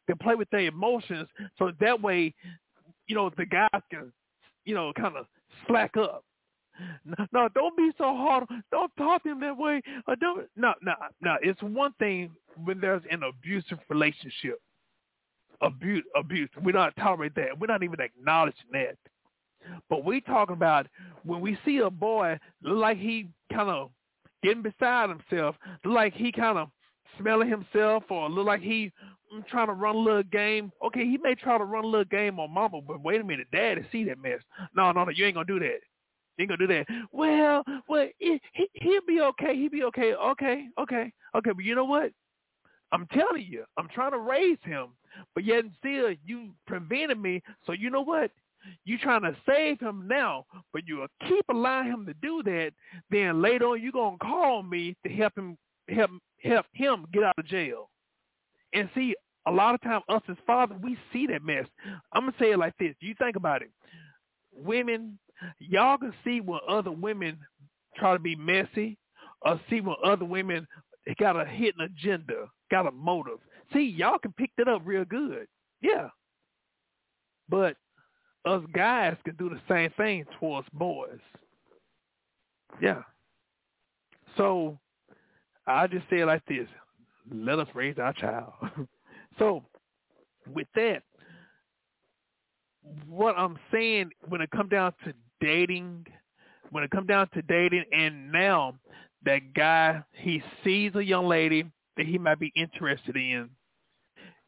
[0.08, 2.34] to play with their emotions, so that way,
[3.08, 4.12] you know, the guys can,
[4.64, 5.26] you know, kind of
[5.66, 6.24] slack up.
[7.32, 8.44] No, don't be so hard.
[8.70, 9.82] Don't talk to him that way.
[10.06, 10.48] Or don't.
[10.56, 11.36] No, no, no.
[11.42, 12.30] It's one thing
[12.64, 14.58] when there's an abusive relationship.
[15.60, 16.48] Abuse, abuse.
[16.62, 17.58] We don't tolerate that.
[17.58, 18.96] We're not even acknowledging that.
[19.88, 20.86] But we talking about
[21.24, 23.90] when we see a boy look like he kind of
[24.42, 26.68] getting beside himself, look like he kind of
[27.18, 28.90] smelling himself or look like he
[29.32, 30.72] mm, trying to run a little game.
[30.84, 33.46] Okay, he may try to run a little game on mama, but wait a minute,
[33.52, 34.40] daddy see that mess.
[34.74, 35.80] No, no, no, you ain't gonna do that.
[36.36, 36.86] You ain't gonna do that.
[37.12, 39.54] Well, well, he, he he'll be okay.
[39.54, 40.14] He'll be okay.
[40.14, 41.50] Okay, okay, okay.
[41.52, 42.12] But you know what?
[42.92, 44.88] I'm telling you, I'm trying to raise him,
[45.34, 47.42] but yet still you prevented me.
[47.66, 48.30] So you know what?
[48.84, 52.72] You trying to save him now, but you keep allowing him to do that,
[53.10, 55.56] then later on you're gonna call me to help him
[55.88, 56.10] help
[56.42, 57.90] help him get out of jail.
[58.72, 59.14] And see,
[59.46, 61.66] a lot of times us as fathers, we see that mess.
[62.12, 62.94] I'm gonna say it like this.
[63.00, 63.70] You think about it.
[64.54, 65.18] Women,
[65.58, 67.38] y'all can see when other women
[67.96, 68.96] try to be messy,
[69.42, 70.66] or see when other women
[71.18, 73.38] got a hidden agenda, got a motive.
[73.72, 75.46] See, y'all can pick that up real good.
[75.80, 76.08] Yeah.
[77.48, 77.76] But
[78.44, 81.20] us guys can do the same thing towards boys.
[82.80, 83.02] Yeah.
[84.36, 84.78] So
[85.66, 86.66] I just say it like this.
[87.32, 88.52] Let us raise our child.
[89.38, 89.62] so
[90.52, 91.02] with that,
[93.08, 96.06] what I'm saying when it comes down to dating,
[96.70, 98.74] when it comes down to dating and now
[99.24, 101.64] that guy he sees a young lady
[101.96, 103.50] that he might be interested in,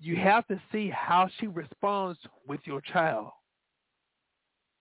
[0.01, 2.19] you have to see how she responds
[2.49, 3.31] with your child.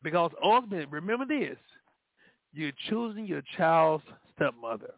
[0.04, 1.58] Because ultimately, remember this,
[2.54, 4.04] you're choosing your child's
[4.36, 4.94] stepmother.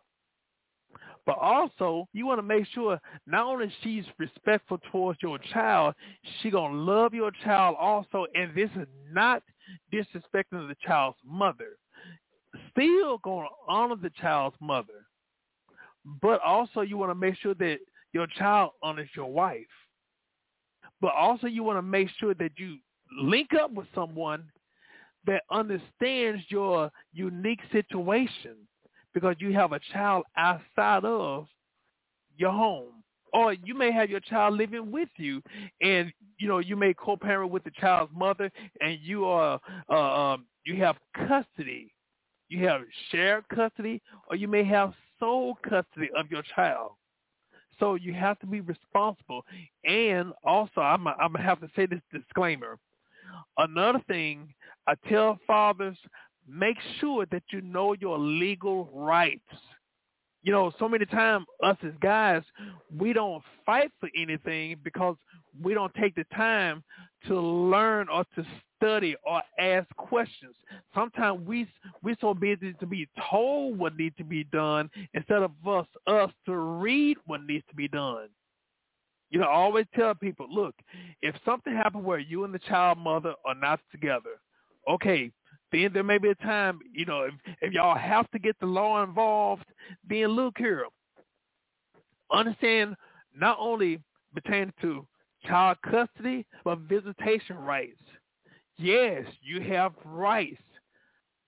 [1.25, 5.95] But also, you want to make sure not only she's respectful towards your child,
[6.41, 9.41] she gonna love your child also, and this is not
[9.91, 11.77] disrespecting the child's mother.
[12.71, 15.07] Still gonna honor the child's mother,
[16.21, 17.79] but also you want to make sure that
[18.13, 19.65] your child honors your wife.
[21.01, 22.77] But also you want to make sure that you
[23.19, 24.45] link up with someone
[25.25, 28.55] that understands your unique situation
[29.13, 31.47] because you have a child outside of
[32.37, 33.03] your home.
[33.33, 35.41] Or you may have your child living with you,
[35.81, 38.49] and you know you may co-parent with the child's mother,
[38.79, 39.59] and you are
[39.89, 40.95] uh, um, you have
[41.27, 41.93] custody,
[42.47, 46.91] you have shared custody, or you may have sole custody of your child.
[47.77, 49.43] So you have to be responsible.
[49.83, 52.77] And also, I'm I'm gonna have to say this disclaimer.
[53.57, 54.53] Another thing
[54.87, 55.97] I tell fathers,
[56.47, 59.41] make sure that you know your legal rights.
[60.43, 62.43] You know, so many times us as guys,
[62.95, 65.15] we don't fight for anything because
[65.63, 66.83] we don't take the time
[67.27, 68.45] to learn or to
[68.77, 70.55] study or ask questions.
[70.93, 71.67] Sometimes we
[72.03, 76.29] we're so busy to be told what needs to be done instead of us us
[76.45, 78.27] to read what needs to be done.
[79.29, 80.75] You know, I always tell people, look,
[81.21, 84.39] if something happened where you and the child mother are not together,
[84.89, 85.31] okay,
[85.71, 88.65] then there may be a time, you know, if, if y'all have to get the
[88.65, 89.65] law involved,
[90.07, 90.85] then look here.
[92.31, 92.95] Understand
[93.35, 93.99] not only
[94.33, 95.05] pertaining to
[95.45, 98.01] child custody, but visitation rights.
[98.77, 100.61] Yes, you have rights,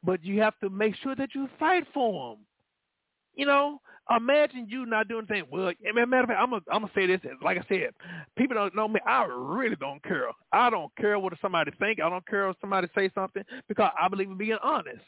[0.04, 2.46] but you have to make sure that you fight for them.
[3.38, 3.80] You know,
[4.16, 5.48] imagine you not doing anything.
[5.52, 7.22] Well, matter of fact, I'm gonna I'm gonna say this.
[7.44, 7.92] Like I said,
[8.36, 9.00] people don't know me.
[9.06, 10.28] I really don't care.
[10.52, 12.02] I don't care what somebody think.
[12.02, 15.04] I don't care if somebody say something because I believe in being honest.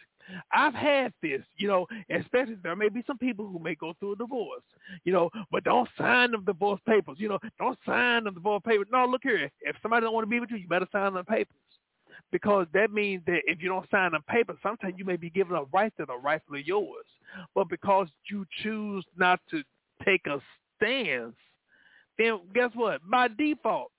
[0.54, 4.14] I've had this, you know, especially there may be some people who may go through
[4.14, 4.62] a divorce,
[5.04, 8.86] you know, but don't sign them divorce papers, you know, don't sign them divorce papers.
[8.92, 11.26] No, look here, if somebody don't want to be with you, you better sign them
[11.26, 11.56] papers
[12.32, 15.56] because that means that if you don't sign a papers, sometimes you may be given
[15.56, 17.06] a right that are rightfully yours.
[17.56, 19.64] But because you choose not to
[20.06, 20.40] take a
[20.78, 21.36] stance,
[22.18, 23.02] then guess what?
[23.10, 23.92] By default,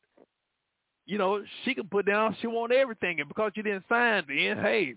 [1.07, 3.21] you know, she can put down she want everything.
[3.21, 4.95] And because you didn't sign, then, hey,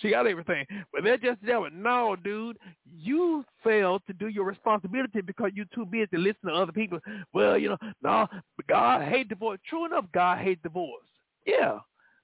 [0.00, 0.64] she got everything.
[0.92, 2.56] But they're just there with, no, dude,
[2.90, 7.00] you failed to do your responsibility because you're too busy to listen to other people.
[7.34, 8.26] Well, you know, no,
[8.68, 9.58] God hate divorce.
[9.68, 11.06] True enough, God hate divorce.
[11.46, 11.80] Yeah.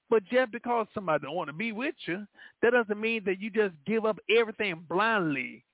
[0.09, 2.25] But just because somebody don't want to be with you,
[2.61, 5.65] that doesn't mean that you just give up everything blindly.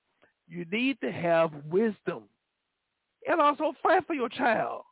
[0.48, 2.24] You need to have wisdom.
[3.28, 4.82] And also fight for your child.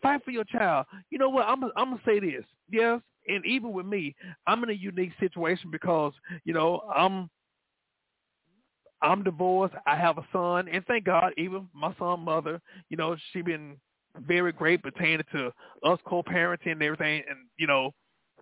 [0.00, 0.86] Fight for your child.
[1.10, 1.46] You know what?
[1.46, 2.44] I'm, I'm going to say this.
[2.70, 4.14] Yes, and even with me,
[4.46, 6.12] I'm in a unique situation because,
[6.44, 7.28] you know, I'm
[9.02, 9.74] I'm divorced.
[9.86, 12.60] I have a son, and thank God, even my son' mother,
[12.90, 13.76] you know, she been
[14.26, 15.50] very great pertaining to
[15.84, 17.92] us co-parenting and everything, and you know,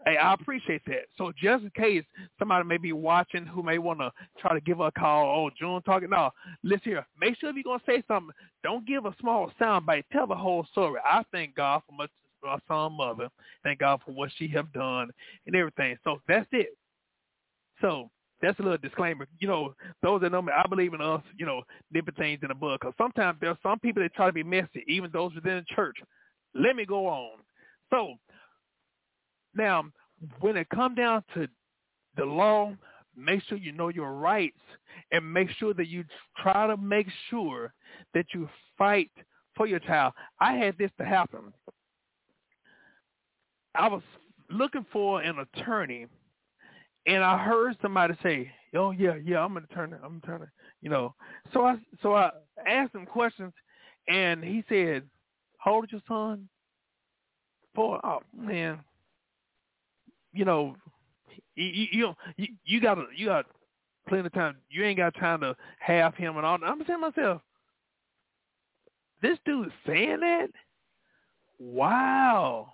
[0.04, 1.06] Hey, I appreciate that.
[1.16, 2.04] So just in case
[2.38, 5.82] somebody may be watching who may want to try to give a call, oh, June
[5.82, 6.30] talking, no,
[6.62, 7.06] listen here.
[7.20, 10.06] Make sure if you're going to say something, don't give a small sound bite.
[10.12, 11.00] Tell the whole story.
[11.04, 12.06] I thank God for my,
[12.42, 13.28] my son mother.
[13.64, 15.10] Thank God for what she have done
[15.46, 15.96] and everything.
[16.04, 16.76] So that's it.
[17.80, 19.26] So that's a little disclaimer.
[19.40, 22.48] You know, those that know me, I believe in us, you know, different things in
[22.48, 22.80] the book.
[22.80, 25.74] Because sometimes there are some people that try to be messy, even those within the
[25.74, 25.96] church.
[26.54, 27.38] Let me go on.
[27.90, 28.14] So
[29.54, 29.84] now,
[30.40, 31.48] when it comes down to
[32.16, 32.74] the law,
[33.16, 34.60] make sure you know your rights
[35.12, 36.04] and make sure that you
[36.36, 37.72] try to make sure
[38.14, 39.10] that you fight
[39.56, 40.12] for your child.
[40.40, 41.52] I had this to happen.
[43.74, 44.02] I was
[44.50, 46.06] looking for an attorney
[47.08, 49.96] and I heard somebody say, "Oh yeah, yeah, I'm an attorney.
[50.04, 50.46] I'm an attorney."
[50.82, 51.14] You know,
[51.52, 52.30] so I so I
[52.66, 53.52] asked him questions,
[54.08, 55.08] and he said,
[55.56, 56.48] "How old is your son?"
[57.74, 58.80] For oh man,
[60.38, 60.76] you know,
[61.56, 63.46] You you you, you, got you got
[64.08, 64.56] plenty of time.
[64.70, 66.58] You ain't got time to have him and all.
[66.64, 67.42] I'm saying myself,
[69.20, 70.50] this dude is saying that.
[71.58, 72.72] Wow.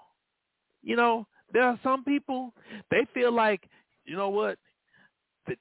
[0.82, 2.52] You know, there are some people
[2.90, 3.62] they feel like,
[4.04, 4.58] you know what?
[5.48, 5.54] Uh,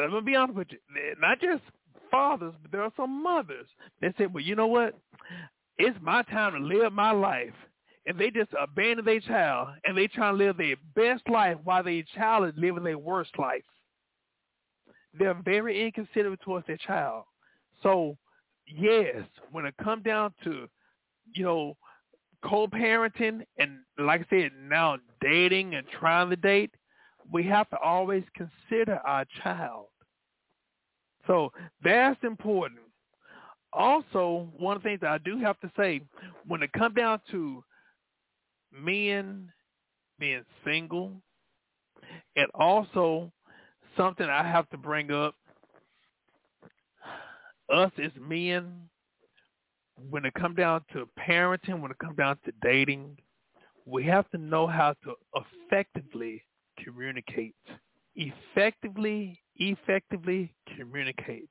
[0.00, 0.78] let me be honest with you.
[1.20, 1.62] Not just
[2.10, 3.66] fathers, but there are some mothers
[4.02, 4.98] that say, well, you know what?
[5.78, 7.54] It's my time to live my life.
[8.06, 11.82] And they just abandon their child and they try to live their best life while
[11.84, 13.62] their child is living their worst life.
[15.14, 17.24] They're very inconsiderate towards their child.
[17.82, 18.16] So,
[18.66, 20.68] yes, when it comes down to,
[21.34, 21.76] you know,
[22.44, 26.74] co-parenting and like I said, now dating and trying to date,
[27.30, 29.86] we have to always consider our child.
[31.26, 31.52] So
[31.84, 32.80] that's important.
[33.72, 36.02] Also, one of the things I do have to say,
[36.46, 37.62] when it comes down to
[38.72, 39.52] men
[40.18, 41.22] being single,
[42.36, 43.32] and also
[43.96, 45.34] something I have to bring up,
[47.72, 48.88] us as men,
[50.10, 53.16] when it comes down to parenting, when it comes down to dating,
[53.86, 56.42] we have to know how to effectively
[56.82, 57.54] communicate.
[58.14, 61.48] Effectively, effectively communicate.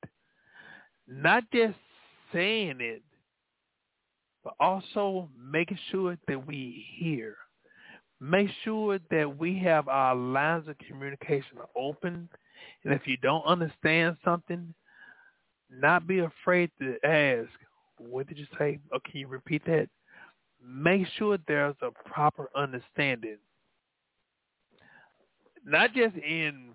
[1.08, 1.76] Not just
[2.32, 3.02] saying it,
[4.44, 7.36] but also making sure that we hear.
[8.20, 12.28] Make sure that we have our lines of communication open.
[12.84, 14.74] And if you don't understand something,
[15.70, 17.48] not be afraid to ask,
[17.98, 18.78] what did you say?
[18.92, 19.88] Or can you repeat that?
[20.64, 23.38] Make sure there's a proper understanding.
[25.64, 26.74] Not just in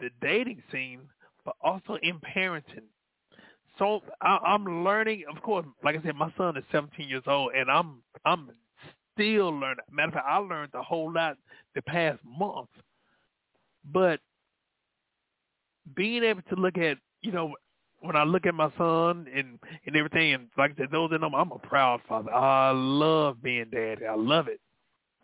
[0.00, 1.00] the dating scene,
[1.44, 2.88] but also in parenting.
[3.78, 5.24] So I, I'm learning.
[5.34, 8.50] Of course, like I said, my son is 17 years old, and I'm I'm
[9.14, 9.84] still learning.
[9.90, 11.36] Matter of fact, I learned a whole lot
[11.74, 12.68] the past month.
[13.92, 14.20] But
[15.94, 17.54] being able to look at, you know,
[18.00, 21.20] when I look at my son and and everything, and like I said, those that
[21.20, 22.32] know, I'm a proud father.
[22.32, 24.06] I love being daddy.
[24.06, 24.60] I love it.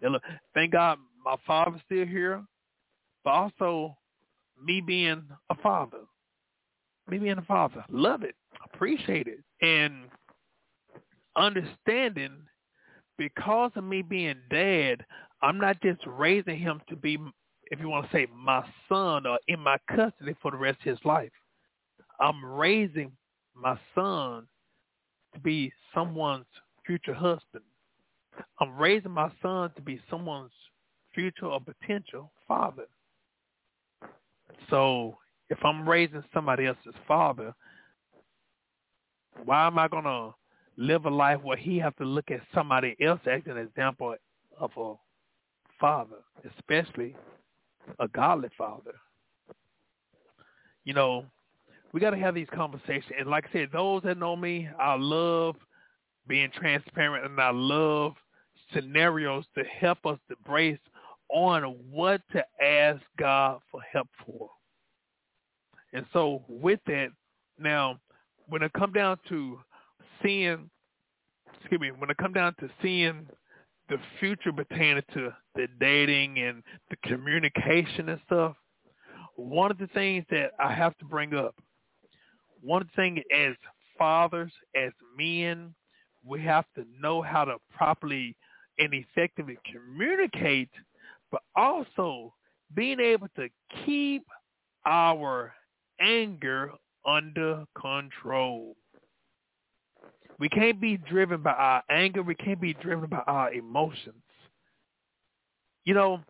[0.02, 0.22] And look,
[0.54, 2.42] thank God my father's still here,
[3.22, 3.96] but also
[4.62, 5.98] me being a father.
[7.10, 8.36] Me being a father, love it,
[8.72, 10.04] appreciate it, and
[11.36, 12.32] understanding
[13.18, 15.04] because of me being dad,
[15.42, 17.18] I'm not just raising him to be,
[17.70, 20.90] if you want to say, my son or in my custody for the rest of
[20.90, 21.32] his life.
[22.20, 23.12] I'm raising
[23.54, 24.46] my son
[25.34, 26.46] to be someone's
[26.86, 27.64] future husband.
[28.60, 30.52] I'm raising my son to be someone's
[31.14, 32.86] future or potential father.
[34.68, 35.16] So
[35.50, 37.52] if I'm raising somebody else's father,
[39.44, 40.34] why am I going to
[40.76, 44.14] live a life where he has to look at somebody else as an example
[44.58, 44.94] of a
[45.78, 46.16] father,
[46.56, 47.16] especially
[47.98, 48.94] a godly father?
[50.84, 51.24] You know,
[51.92, 53.12] we got to have these conversations.
[53.18, 55.56] And like I said, those that know me, I love
[56.28, 58.14] being transparent and I love
[58.72, 60.78] scenarios to help us to brace
[61.28, 64.50] on what to ask God for help for.
[65.92, 67.08] And so with that,
[67.58, 67.98] now
[68.48, 69.58] when it come down to
[70.22, 70.70] seeing,
[71.58, 73.26] excuse me, when it come down to seeing
[73.88, 78.56] the future pertaining to the dating and the communication and stuff,
[79.36, 81.54] one of the things that I have to bring up
[82.62, 83.54] one thing as
[83.98, 85.74] fathers, as men,
[86.24, 88.36] we have to know how to properly
[88.78, 90.70] and effectively communicate,
[91.30, 92.34] but also
[92.74, 93.48] being able to
[93.84, 94.24] keep
[94.86, 95.52] our
[96.00, 96.72] anger
[97.06, 98.76] under control.
[100.38, 102.22] We can't be driven by our anger.
[102.22, 104.22] We can't be driven by our emotions.
[105.84, 106.20] You know,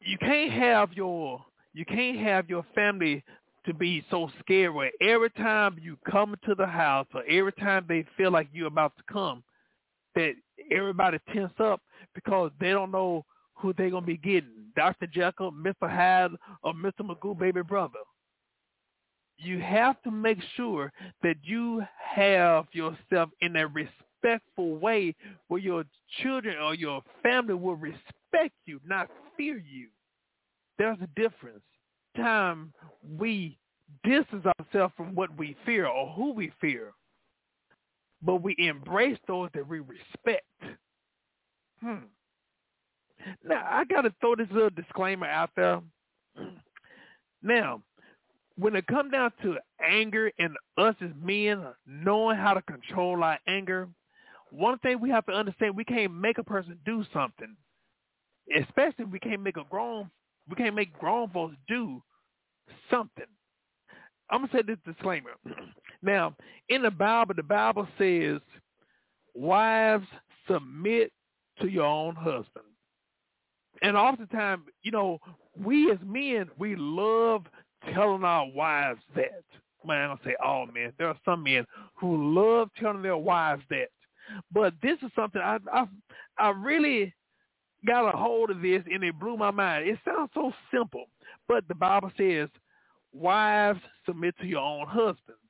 [0.00, 3.22] you can't have your you can't have your family
[3.66, 7.84] to be so scared where every time you come to the house or every time
[7.88, 9.42] they feel like you're about to come,
[10.14, 10.32] that
[10.70, 11.80] everybody tense up
[12.14, 13.24] because they don't know
[13.56, 15.06] who they're going to be getting, Dr.
[15.06, 15.74] Jekyll, Mr.
[15.82, 16.32] Hyde,
[16.62, 17.00] or Mr.
[17.00, 17.98] Magoo baby brother.
[19.38, 20.92] You have to make sure
[21.22, 21.82] that you
[22.14, 25.14] have yourself in a respectful way
[25.48, 25.84] where your
[26.22, 29.88] children or your family will respect you, not fear you.
[30.78, 31.62] There's a difference
[32.16, 32.72] time
[33.18, 33.58] we
[34.04, 36.92] distance ourselves from what we fear or who we fear,
[38.22, 40.46] but we embrace those that we respect.
[41.80, 42.06] Hmm.
[43.44, 45.80] Now, I got to throw this little disclaimer out there.
[47.42, 47.82] Now,
[48.56, 53.38] when it comes down to anger and us as men knowing how to control our
[53.46, 53.88] anger,
[54.50, 57.56] one thing we have to understand, we can't make a person do something.
[58.56, 60.10] Especially we can't make a grown
[60.48, 62.00] we can't make grown folks do
[62.90, 63.26] something.
[64.30, 65.32] I'm gonna say this disclaimer.
[66.02, 66.34] now,
[66.68, 68.40] in the Bible, the Bible says,
[69.34, 70.06] "Wives
[70.48, 71.12] submit
[71.60, 72.64] to your own husband."
[73.82, 75.18] And oftentimes, you know,
[75.62, 77.46] we as men, we love
[77.94, 79.44] telling our wives that.
[79.86, 80.92] Man, I don't say all men.
[80.98, 81.64] There are some men
[81.94, 83.88] who love telling their wives that.
[84.52, 85.86] But this is something I I,
[86.38, 87.14] I really
[87.86, 89.88] got a hold of this and it blew my mind.
[89.88, 91.06] It sounds so simple,
[91.48, 92.48] but the Bible says,
[93.12, 95.40] "Wives submit to your own husbands."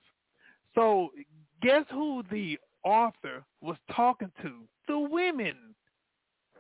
[0.75, 1.11] So,
[1.63, 4.69] guess who the author was talking to?
[4.89, 5.76] The women.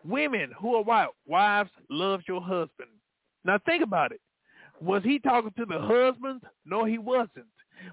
[0.06, 1.12] Women who are wives.
[1.26, 2.90] Wives, love your husband.
[3.44, 4.20] Now think about it.
[4.80, 6.44] Was he talking to the husbands?
[6.64, 7.46] No, he wasn't.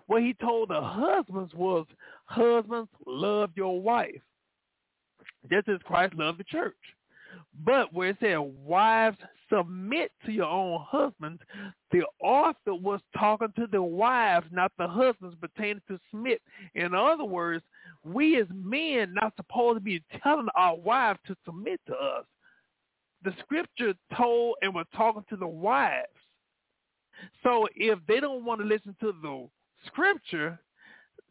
[0.07, 1.85] What he told the husbands was,
[2.25, 4.21] husbands, love your wife.
[5.51, 6.75] Just as Christ loved the church.
[7.65, 9.17] But where it said, wives,
[9.51, 11.41] submit to your own husbands,
[11.91, 16.41] the author was talking to the wives, not the husbands, pertaining to submit.
[16.75, 17.63] In other words,
[18.03, 22.25] we as men not supposed to be telling our wives to submit to us.
[23.23, 26.07] The scripture told and was talking to the wives.
[27.43, 29.47] So if they don't want to listen to the
[29.85, 30.59] scripture,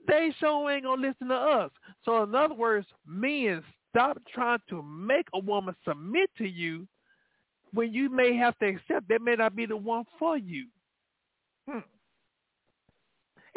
[0.06, 1.70] they sure ain't gonna listen to us.
[2.04, 6.86] So in other words, men, stop trying to make a woman submit to you
[7.72, 10.66] when you may have to accept that may not be the one for you.
[11.68, 11.80] Hmm.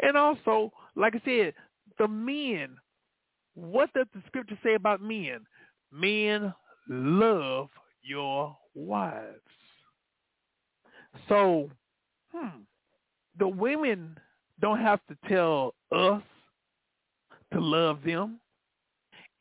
[0.00, 1.54] And also, like I said,
[1.98, 2.76] the men,
[3.56, 5.40] what does the scripture say about men?
[5.90, 6.54] Men
[6.88, 7.68] love
[8.02, 9.40] your wives.
[11.28, 11.70] So,
[12.32, 12.60] hmm,
[13.38, 14.16] the women
[14.60, 16.22] don't have to tell us
[17.54, 18.40] to love them.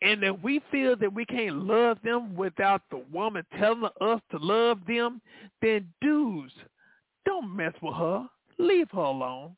[0.02, 4.38] And if we feel that we can't love them without the woman telling us to
[4.38, 5.22] love them,
[5.62, 6.54] then dudes,
[7.26, 8.28] don't mess with her.
[8.60, 9.56] Leave her alone.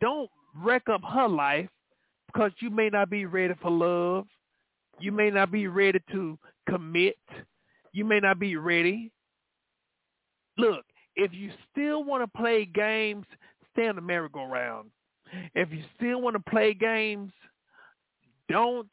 [0.00, 1.68] Don't wreck up her life
[2.32, 4.26] because you may not be ready for love.
[5.00, 7.16] You may not be ready to commit.
[7.92, 9.10] You may not be ready.
[10.56, 10.84] Look,
[11.16, 13.26] if you still want to play games,
[13.72, 14.90] stay on the merry-go-round.
[15.54, 17.32] If you still want to play games,
[18.48, 18.90] don't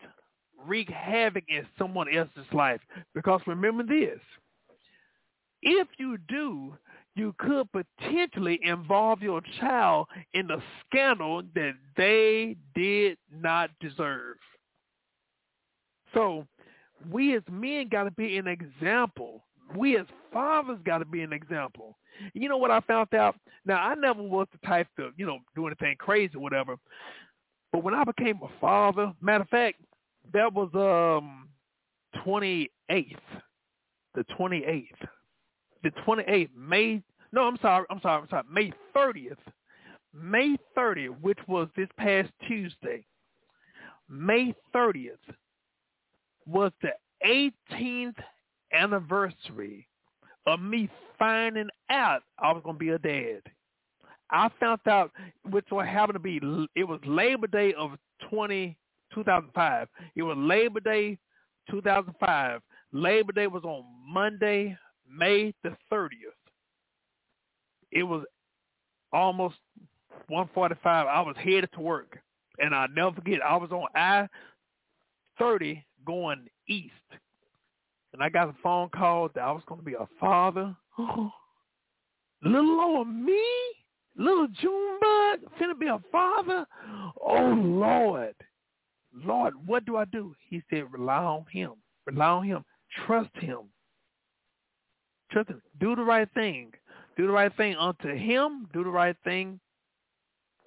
[0.65, 2.81] wreak havoc in someone else's life.
[3.13, 4.19] Because remember this,
[5.61, 6.75] if you do,
[7.19, 14.37] you could potentially involve your child in a scandal that they did not deserve.
[16.13, 16.47] So
[17.11, 19.43] we as men got to be an example.
[19.75, 21.97] We as fathers got to be an example.
[22.33, 23.35] You know what I found out?
[23.65, 26.77] Now I never was the type to, you know, do anything crazy or whatever.
[27.73, 29.81] But when I became a father, matter of fact,
[30.33, 31.49] that was um
[32.23, 33.19] twenty eighth.
[34.15, 34.97] The twenty eighth.
[35.83, 39.37] The twenty eighth, May no, I'm sorry, I'm sorry, I'm sorry, May thirtieth.
[40.13, 43.05] May thirtieth, which was this past Tuesday.
[44.09, 45.19] May thirtieth
[46.45, 46.89] was the
[47.25, 48.15] 18th
[48.73, 49.87] anniversary
[50.47, 53.41] of me finding out I was going to be a dad.
[54.31, 55.11] I found out,
[55.49, 56.39] which what happened to be,
[56.75, 57.91] it was Labor Day of
[58.29, 58.77] 20,
[59.13, 59.87] 2005.
[60.15, 61.17] It was Labor Day
[61.69, 62.61] 2005.
[62.91, 64.77] Labor Day was on Monday,
[65.11, 66.09] May the 30th.
[67.91, 68.23] It was
[69.11, 69.57] almost
[70.27, 71.07] 145.
[71.07, 72.19] I was headed to work.
[72.59, 76.93] And I'll never forget, I was on I-30 going east.
[78.13, 80.75] And I got a phone call that I was going to be a father.
[80.97, 83.41] little old me,
[84.17, 86.65] little Junebug, finna be a father.
[87.21, 88.35] Oh Lord,
[89.13, 90.35] Lord, what do I do?
[90.49, 91.73] He said, rely on Him.
[92.05, 92.65] Rely on Him.
[93.05, 93.59] Trust Him.
[95.31, 95.61] Trust Him.
[95.79, 96.71] Do the right thing.
[97.19, 98.69] Do the right thing unto Him.
[98.71, 99.59] Do the right thing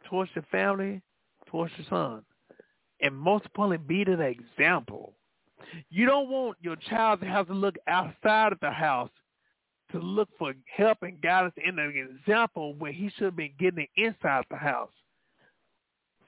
[0.06, 1.00] towards your family,
[1.46, 2.22] towards your son,
[3.00, 5.14] and most importantly, be the example.
[5.88, 9.08] You don't want your child to have to look outside of the house
[9.92, 13.84] to look for help and guidance in an example where he should have been getting
[13.84, 14.92] it inside the house.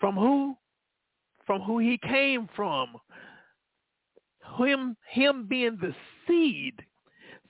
[0.00, 0.56] From who?
[1.44, 2.96] From who he came from.
[4.56, 5.94] Him him being the
[6.26, 6.82] seed.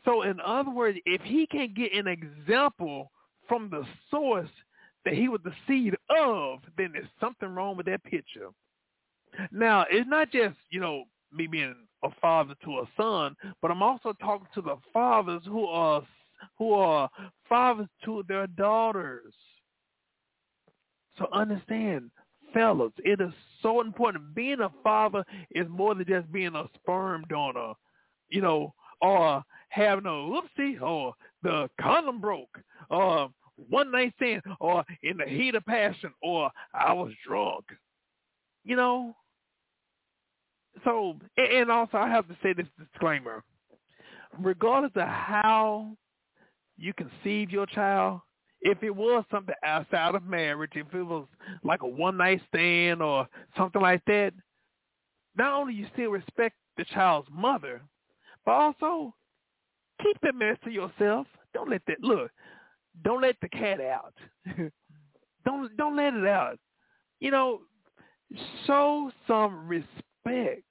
[0.05, 3.11] So in other words, if he can't get an example
[3.49, 4.51] from the source
[5.05, 8.49] that he was the seed of, then there's something wrong with that picture.
[9.51, 11.75] Now, it's not just, you know, me being
[12.05, 16.03] a father to a son, but I'm also talking to the fathers who are
[16.59, 17.09] who are
[17.49, 19.33] fathers to their daughters.
[21.17, 22.11] So understand,
[22.53, 23.33] fellas, it is
[23.63, 24.35] so important.
[24.35, 27.73] Being a father is more than just being a sperm donor,
[28.29, 29.43] you know, or
[29.75, 32.61] having a whoopsie or the condom broke
[32.91, 33.29] or
[33.69, 37.65] one night stand or in the heat of passion or I was drunk.
[38.65, 39.17] You know?
[40.85, 43.43] So, and also I have to say this disclaimer.
[44.39, 45.97] Regardless of how
[46.77, 48.21] you conceive your child,
[48.61, 51.27] if it was something outside of marriage, if it was
[51.65, 54.33] like a one night stand or something like that,
[55.37, 57.83] not only you still respect the child's mother,
[58.45, 59.15] but also
[60.03, 61.27] keep that mess to yourself.
[61.53, 62.31] Don't let that look.
[63.03, 64.15] Don't let the cat out.
[65.45, 66.59] don't don't let it out.
[67.21, 67.61] You know,
[68.67, 70.63] show some respect.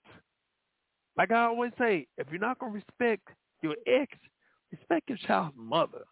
[1.18, 3.28] Like I always say, if you're not gonna respect
[3.62, 4.12] your ex,
[4.72, 6.04] respect your child's mother.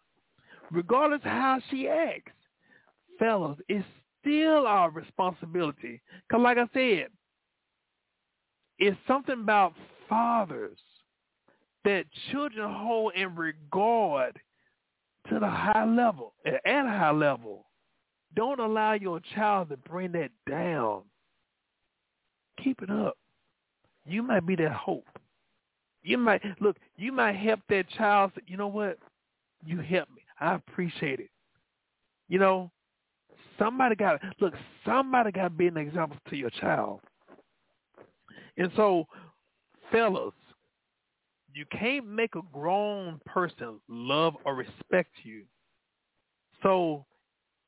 [0.70, 2.32] Regardless how she acts.
[3.18, 3.86] Fellas, it's
[4.20, 6.00] still our responsibility.
[6.30, 7.08] Cause like I said,
[8.78, 9.74] it's something about
[10.08, 10.78] fathers
[11.84, 14.38] that children hold in regard
[15.28, 17.66] to the high level, at a high level.
[18.34, 21.02] Don't allow your child to bring that down.
[22.62, 23.16] Keep it up.
[24.06, 25.06] You might be that hope.
[26.02, 26.76] You might look.
[26.96, 28.32] You might help that child.
[28.34, 28.98] Say, you know what?
[29.64, 30.22] You helped me.
[30.40, 31.30] I appreciate it.
[32.28, 32.70] You know,
[33.58, 34.54] somebody got look.
[34.84, 37.00] Somebody got to be an example to your child.
[38.56, 39.06] And so,
[39.92, 40.34] fellas,
[41.54, 45.44] you can't make a grown person love or respect you.
[46.62, 47.04] So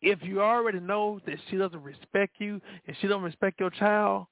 [0.00, 4.26] if you already know that she doesn't respect you and she don't respect your child,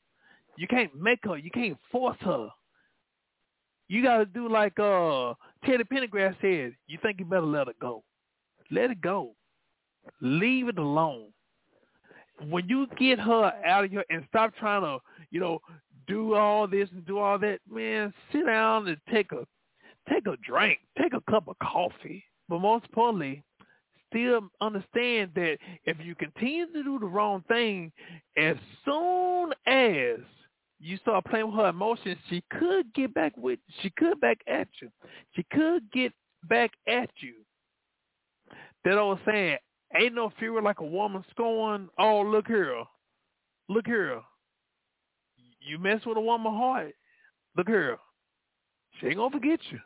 [0.56, 1.36] you can't make her.
[1.36, 2.48] You can't force her.
[3.88, 5.34] You got to do like uh
[5.64, 6.74] Teddy Pendergrass said.
[6.86, 8.04] You think you better let her go.
[8.70, 9.34] Let it go.
[10.20, 11.32] Leave it alone.
[12.48, 14.98] When you get her out of here and stop trying to,
[15.30, 15.60] you know,
[16.06, 19.46] do all this and do all that, man, sit down and take a
[20.12, 22.24] take a drink, take a cup of coffee.
[22.48, 23.42] But most importantly,
[24.08, 27.92] still understand that if you continue to do the wrong thing,
[28.36, 30.18] as soon as
[30.80, 34.68] you start playing with her emotions, she could get back with she could back at
[34.80, 34.88] you.
[35.34, 36.12] She could get
[36.48, 37.34] back at you.
[38.84, 39.58] That old saying,
[39.96, 41.88] ain't no fear like a woman scorn.
[41.98, 42.82] Oh, look here.
[43.68, 44.22] Look here
[45.64, 46.94] you mess with a woman's heart,
[47.56, 47.98] look here,
[49.00, 49.78] she ain't gonna forget you.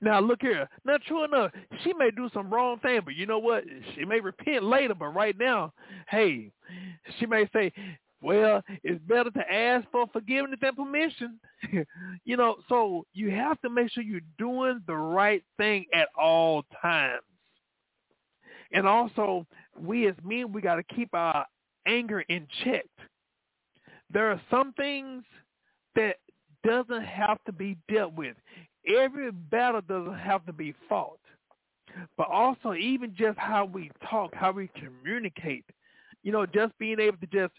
[0.00, 0.68] Now look here.
[0.84, 1.50] Now true enough,
[1.82, 3.64] she may do some wrong thing, but you know what?
[3.94, 5.72] She may repent later, but right now,
[6.08, 6.50] hey,
[7.18, 7.72] she may say,
[8.20, 11.38] well, it's better to ask for forgiveness than permission.
[12.24, 16.64] you know, so you have to make sure you're doing the right thing at all
[16.80, 17.22] times.
[18.72, 19.46] And also,
[19.78, 21.46] we as men, we got to keep our
[21.86, 22.86] anger in check
[24.14, 25.24] there are some things
[25.96, 26.16] that
[26.64, 28.36] doesn't have to be dealt with.
[28.88, 31.18] Every battle doesn't have to be fought.
[32.16, 35.64] But also even just how we talk, how we communicate,
[36.22, 37.52] you know, just being able to just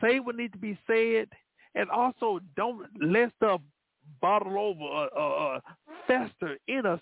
[0.00, 1.28] say what needs to be said
[1.74, 3.60] and also don't let stuff
[4.20, 5.60] bottle over or, or, or
[6.06, 7.00] fester in us.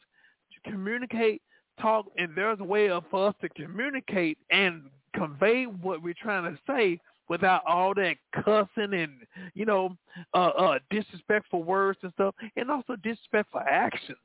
[0.64, 1.42] Communicate,
[1.80, 6.58] talk, and there's a way for us to communicate and convey what we're trying to
[6.66, 6.98] say
[7.28, 9.12] without all that cussing and
[9.54, 9.96] you know
[10.34, 14.18] uh, uh, disrespectful words and stuff, and also disrespectful actions.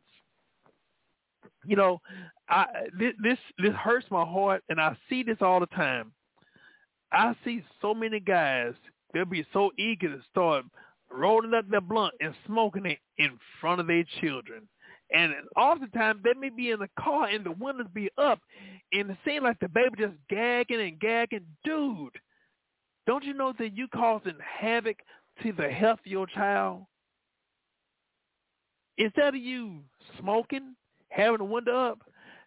[1.66, 2.02] You know,
[2.50, 2.66] I
[2.97, 6.12] this this this hurts my heart, and I see this all the time.
[7.12, 8.74] I see so many guys
[9.14, 10.66] they'll be so eager to start
[11.12, 14.68] rolling up their blunt and smoking it in front of their children.
[15.12, 18.39] And oftentimes they may be in the car and the windows be up
[18.93, 21.45] and it seems like the baby just gagging and gagging.
[21.64, 22.18] Dude,
[23.08, 24.97] don't you know that you causing havoc
[25.43, 26.86] to the health of your child?
[28.97, 29.80] Instead of you
[30.20, 30.76] smoking,
[31.10, 32.00] having the window up,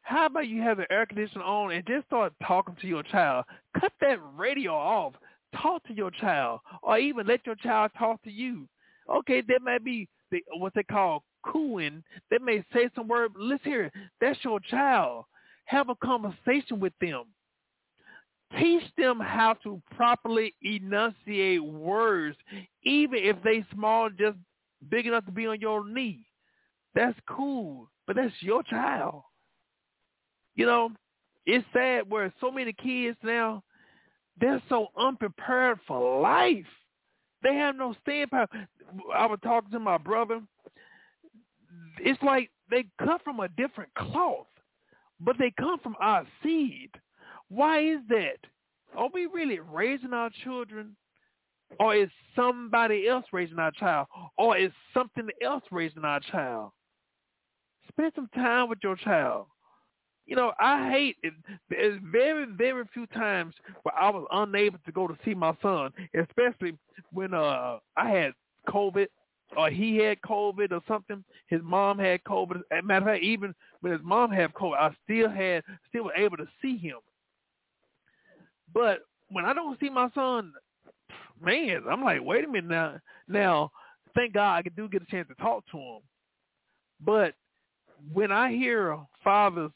[0.03, 3.45] how about you have the air conditioner on and just start talking to your child?
[3.81, 5.15] Cut that radio off.
[5.61, 8.67] Talk to your child, or even let your child talk to you.
[9.11, 12.03] Okay, that might be the, what they call cooing.
[12.31, 13.33] They may say some word.
[13.37, 15.27] Listen here, that's your child.
[15.67, 17.25] Have a conversation with them.
[18.59, 22.37] Teach them how to properly enunciate words,
[22.83, 24.37] even if they small, just
[24.91, 26.27] big enough to be on your knee.
[26.95, 29.23] That's cool, but that's your child.
[30.55, 30.91] You know,
[31.47, 33.63] it's sad where so many kids now,
[34.41, 36.67] they're so unprepared for life.
[37.43, 38.49] They have no stand power.
[39.15, 40.41] I was talking to my brother.
[41.99, 44.47] It's like they come from a different cloth,
[45.21, 46.91] but they come from our seed.
[47.55, 48.39] Why is that?
[48.97, 50.97] Are we really raising our children?
[51.79, 54.07] Or is somebody else raising our child?
[54.39, 56.71] Or is something else raising our child?
[57.89, 59.47] Spend some time with your child.
[60.25, 61.35] You know, I hate it.
[61.69, 65.93] There's very, very few times where I was unable to go to see my son,
[66.19, 66.79] especially
[67.13, 68.33] when uh I had
[68.69, 69.09] COVID
[69.59, 71.23] or he had COVID or something.
[71.49, 72.63] His mom had COVID.
[72.71, 76.05] As a matter of fact, even when his mom had COVID, I still had still
[76.05, 76.97] was able to see him.
[78.73, 79.01] But
[79.31, 80.53] when I don't see my son,
[81.41, 82.99] man, I'm like, wait a minute now.
[83.29, 83.71] Now,
[84.15, 86.01] thank God I do get a chance to talk to him.
[87.05, 87.35] But
[88.13, 89.73] when I hear fathers,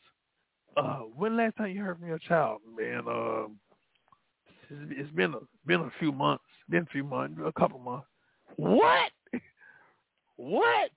[0.76, 3.03] uh, when last time you heard from your child, man?
[3.09, 3.47] Uh,
[4.90, 8.07] it's been a been a few months, been a few months, a couple months.
[8.57, 9.12] What?
[10.36, 10.90] what?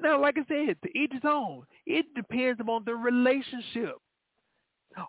[0.00, 1.64] Now, like I said, to each his own.
[1.86, 3.96] It depends upon the relationship.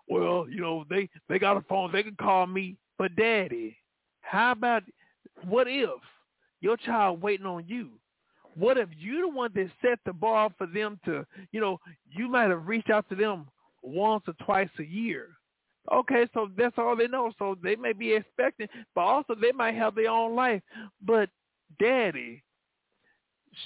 [0.08, 3.76] Well, you know, they they got a phone, they can call me, but daddy,
[4.20, 4.82] how about
[5.46, 5.90] what if
[6.60, 7.90] your child waiting on you?
[8.54, 11.78] What if you the one that set the bar for them to, you know,
[12.10, 13.46] you might have reached out to them
[13.82, 15.28] once or twice a year.
[15.90, 17.32] Okay, so that's all they know.
[17.38, 20.62] So they may be expecting, but also they might have their own life.
[21.04, 21.30] But
[21.78, 22.42] daddy,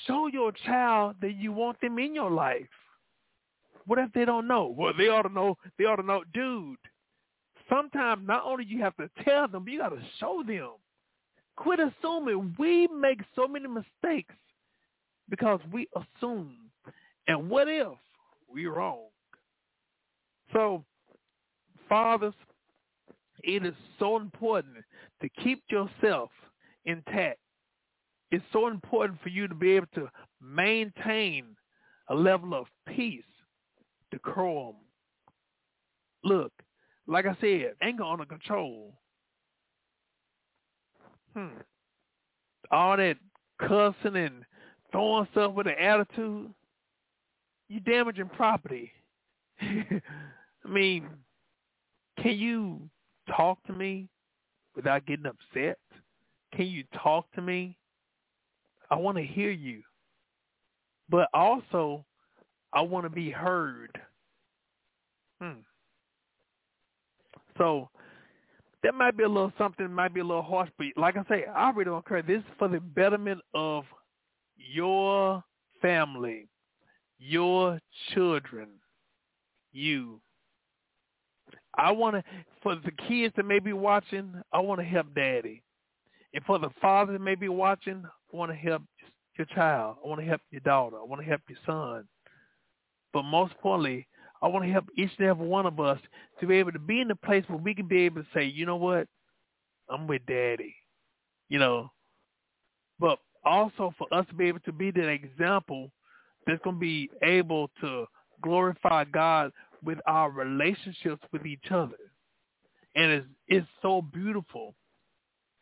[0.06, 2.68] show your child that you want them in your life.
[3.86, 4.74] What if they don't know?
[4.76, 5.56] Well, they ought to know.
[5.78, 6.78] They ought to know, dude.
[7.68, 10.70] Sometimes not only you have to tell them, but you got to show them.
[11.56, 12.54] Quit assuming.
[12.58, 14.34] We make so many mistakes
[15.28, 16.56] because we assume.
[17.26, 17.88] And what if
[18.48, 19.06] we're wrong?
[20.52, 20.84] So,
[21.88, 22.34] fathers,
[23.42, 24.76] it is so important
[25.22, 26.30] to keep yourself
[26.84, 27.38] intact.
[28.30, 30.08] It's so important for you to be able to
[30.42, 31.56] maintain
[32.08, 33.22] a level of peace,
[34.14, 34.76] decorum.
[36.22, 36.52] Look,
[37.06, 38.94] like I said, anger under control.
[41.34, 41.48] Hmm.
[42.70, 43.16] All that
[43.60, 44.44] cussing and
[44.90, 46.50] throwing stuff with an attitude,
[47.68, 48.92] you damaging property.
[49.60, 50.00] I
[50.68, 51.08] mean,
[52.22, 52.88] can you
[53.36, 54.08] talk to me
[54.74, 55.78] without getting upset?
[56.54, 57.76] Can you talk to me?
[58.90, 59.82] I want to hear you.
[61.08, 62.04] But also,
[62.74, 63.98] I want to be heard.
[65.40, 65.60] Hmm.
[67.56, 67.88] So
[68.82, 71.44] that might be a little something, might be a little harsh, but like I say,
[71.46, 72.22] I really don't care.
[72.22, 73.84] This is for the betterment of
[74.56, 75.42] your
[75.80, 76.48] family,
[77.18, 77.80] your
[78.12, 78.68] children,
[79.72, 80.20] you.
[81.76, 82.24] I want to,
[82.62, 85.62] for the kids that may be watching, I want to help daddy.
[86.34, 88.82] And for the father that may be watching, I want to help
[89.38, 89.96] your child.
[90.04, 90.96] I want to help your daughter.
[90.98, 92.06] I want to help your son.
[93.14, 94.06] But most importantly,
[94.42, 95.98] I want to help each and every one of us
[96.40, 98.44] to be able to be in the place where we can be able to say,
[98.44, 99.08] you know what,
[99.88, 100.74] I'm with daddy.
[101.48, 101.90] You know,
[102.98, 105.90] but also for us to be able to be that example
[106.46, 108.06] that's going to be able to
[108.42, 109.52] glorify God
[109.82, 111.96] with our relationships with each other.
[112.96, 114.74] And it's, it's so beautiful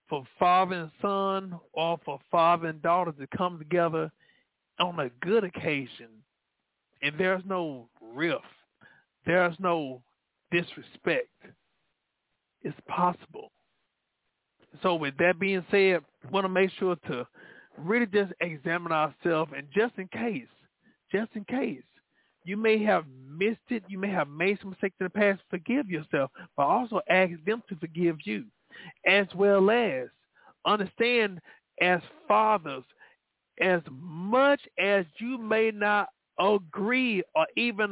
[0.09, 4.11] for father and son or for father and daughter to come together
[4.79, 6.09] on a good occasion.
[7.03, 8.45] And there's no rift.
[9.27, 10.03] There's no
[10.51, 11.29] disrespect.
[12.63, 13.51] It's possible.
[14.83, 16.01] So with that being said,
[16.31, 17.27] want to make sure to
[17.77, 20.47] really just examine ourselves and just in case,
[21.11, 21.83] just in case,
[22.45, 25.89] you may have missed it, you may have made some mistakes in the past, forgive
[25.89, 28.45] yourself, but also ask them to forgive you.
[29.07, 30.09] As well as
[30.65, 31.41] understand
[31.81, 32.85] as fathers,
[33.61, 37.91] as much as you may not agree or even,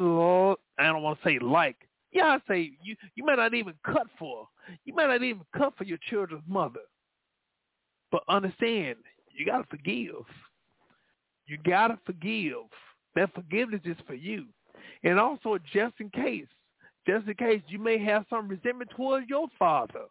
[0.78, 1.76] I don't want to say like,
[2.12, 4.49] yeah, I say you, you may not even cut for,
[4.84, 6.80] you may not even cut for your children's mother.
[8.11, 8.97] But understand,
[9.36, 10.24] you got to forgive.
[11.47, 12.57] You got to forgive.
[13.14, 14.47] That forgiveness is for you.
[15.03, 16.47] And also, just in case,
[17.07, 20.05] just in case you may have some resentment towards your father,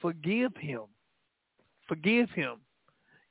[0.00, 0.82] forgive him.
[1.88, 2.56] Forgive him.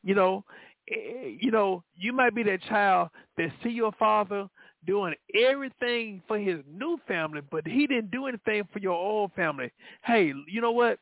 [0.03, 0.43] You know,
[0.91, 4.47] Eh, you know, you might be that child that see your father
[4.85, 9.71] doing everything for his new family, but he didn't do anything for your old family.
[10.03, 10.99] Hey, you know what?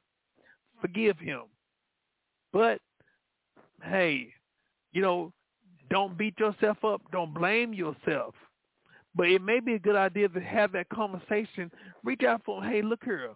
[0.81, 1.43] Forgive him.
[2.53, 2.79] But
[3.83, 4.33] hey,
[4.91, 5.33] you know,
[5.89, 7.01] don't beat yourself up.
[7.11, 8.35] Don't blame yourself.
[9.15, 11.71] But it may be a good idea to have that conversation.
[12.03, 12.71] Reach out for, him.
[12.71, 13.31] hey, look here.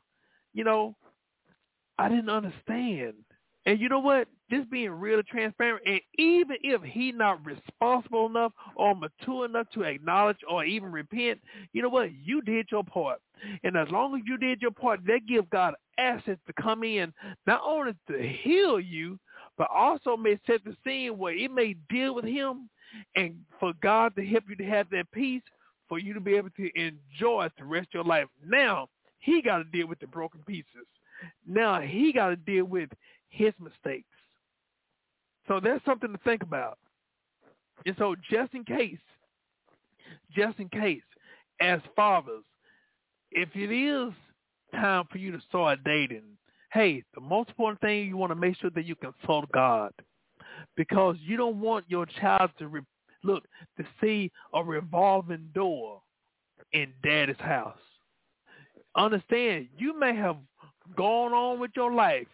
[0.53, 0.95] You know,
[1.97, 3.15] I didn't understand.
[3.66, 4.28] And you know what?
[4.51, 9.82] Just being real transparent, and even if he not responsible enough or mature enough to
[9.82, 11.39] acknowledge or even repent,
[11.74, 12.11] you know what?
[12.13, 13.20] You did your part.
[13.63, 17.11] And as long as you did your part, that give God access to come in,
[17.47, 19.20] not only to heal you,
[19.57, 22.70] but also may set the scene where it may deal with him
[23.16, 25.41] and for God to help you to have that peace
[25.88, 28.28] for you to be able to enjoy the rest of your life.
[28.45, 28.89] Now
[29.20, 30.86] he got to deal with the broken pieces.
[31.47, 32.89] Now he got to deal with
[33.36, 34.07] his mistakes.
[35.47, 36.77] So that's something to think about.
[37.86, 38.97] And so just in case,
[40.36, 41.03] just in case,
[41.61, 42.43] as fathers,
[43.31, 44.13] if it is
[44.73, 46.23] time for you to start dating,
[46.71, 49.93] hey, the most important thing you want to make sure that you consult God
[50.75, 52.81] because you don't want your child to re-
[53.23, 53.43] look
[53.77, 56.01] to see a revolving door
[56.73, 57.77] in daddy's house.
[58.95, 60.38] Understand, you may have
[60.95, 62.27] gone on with your life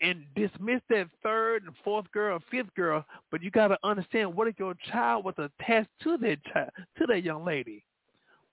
[0.00, 4.34] and dismiss that third and fourth girl or fifth girl, but you got to understand
[4.34, 7.84] what if your child was attached to that child, to that young lady?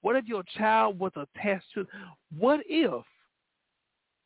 [0.02, 1.86] What if your child was attached to?
[2.38, 3.04] What if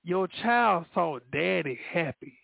[0.04, 2.38] your child saw daddy happy?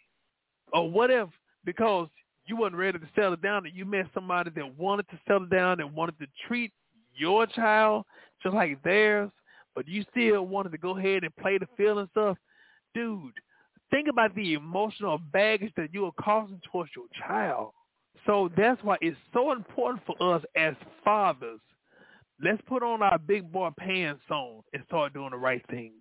[0.74, 1.30] Or what if
[1.64, 2.10] because
[2.46, 5.80] you wasn't ready to settle down and you met somebody that wanted to settle down
[5.80, 6.72] and wanted to treat
[7.16, 8.06] your child
[8.44, 9.32] just like theirs,
[9.74, 12.38] but you still wanted to go ahead and play the field and stuff,
[12.94, 13.34] dude,
[13.92, 17.72] think about the emotional baggage that you are causing towards your child.
[18.26, 20.74] So that's why it's so important for us as
[21.04, 21.60] fathers.
[22.44, 25.94] Let's put on our big boy pants on and start doing the right thing.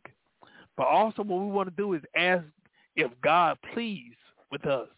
[0.76, 2.44] But also what we want to do is ask
[2.96, 4.14] if God please
[4.50, 4.88] with us.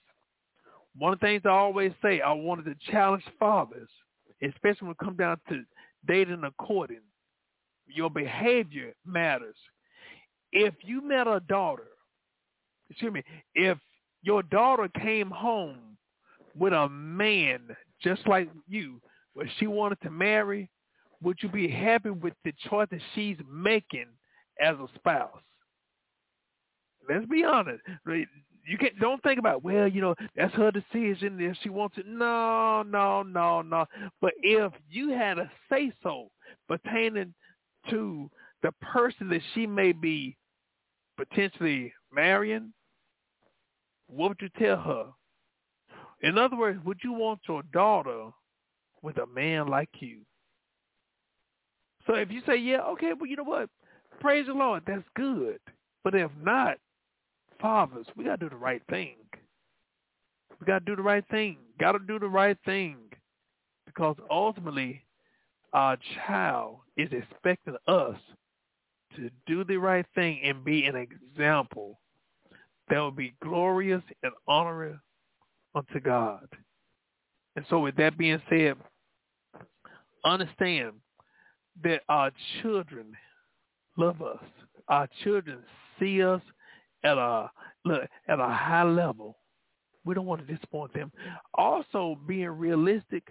[0.97, 3.89] One of the things I always say, I wanted to challenge fathers,
[4.43, 5.63] especially when it comes down to
[6.07, 7.01] dating and courting.
[7.87, 9.57] Your behavior matters.
[10.53, 11.89] If you met a daughter,
[12.91, 13.23] excuse me,
[13.55, 13.79] if
[14.23, 15.97] your daughter came home
[16.59, 17.61] with a man
[18.03, 19.01] just like you,
[19.35, 20.71] but she wanted to marry,
[21.23, 24.07] would you be happy with the choice that she's making
[24.61, 25.39] as a spouse?
[27.09, 27.83] Let's be honest.
[28.07, 32.07] You can't don't think about well you know that's her decision if she wants it.
[32.07, 33.87] No no no no.
[34.21, 36.31] But if you had a say so
[36.69, 37.33] pertaining
[37.91, 38.29] to
[38.63, 40.37] the person that she may be
[41.17, 42.73] potentially marrying
[44.09, 45.07] what would you tell her?
[46.23, 48.31] In other words would you want your daughter
[49.03, 50.21] with a man like you?
[52.07, 53.69] So if you say yeah okay well you know what?
[54.21, 55.59] Praise the lord that's good.
[56.05, 56.79] But if not
[57.61, 59.17] fathers, we got to do the right thing.
[60.61, 61.59] We got to do the right thing.
[61.79, 62.97] Got to do the right thing.
[63.87, 65.03] Because ultimately
[65.73, 68.17] our child is expecting us
[69.17, 71.99] to do the right thing and be an example
[72.89, 74.99] that will be glorious and honorable
[75.75, 76.47] unto God.
[77.57, 78.75] And so with that being said,
[80.25, 80.93] understand
[81.83, 82.31] that our
[82.61, 83.13] children
[83.97, 84.43] love us.
[84.89, 85.59] Our children
[85.99, 86.41] see us
[87.03, 87.51] at a
[88.29, 89.37] at a high level.
[90.05, 91.11] We don't want to disappoint them.
[91.55, 93.25] Also, being realistic,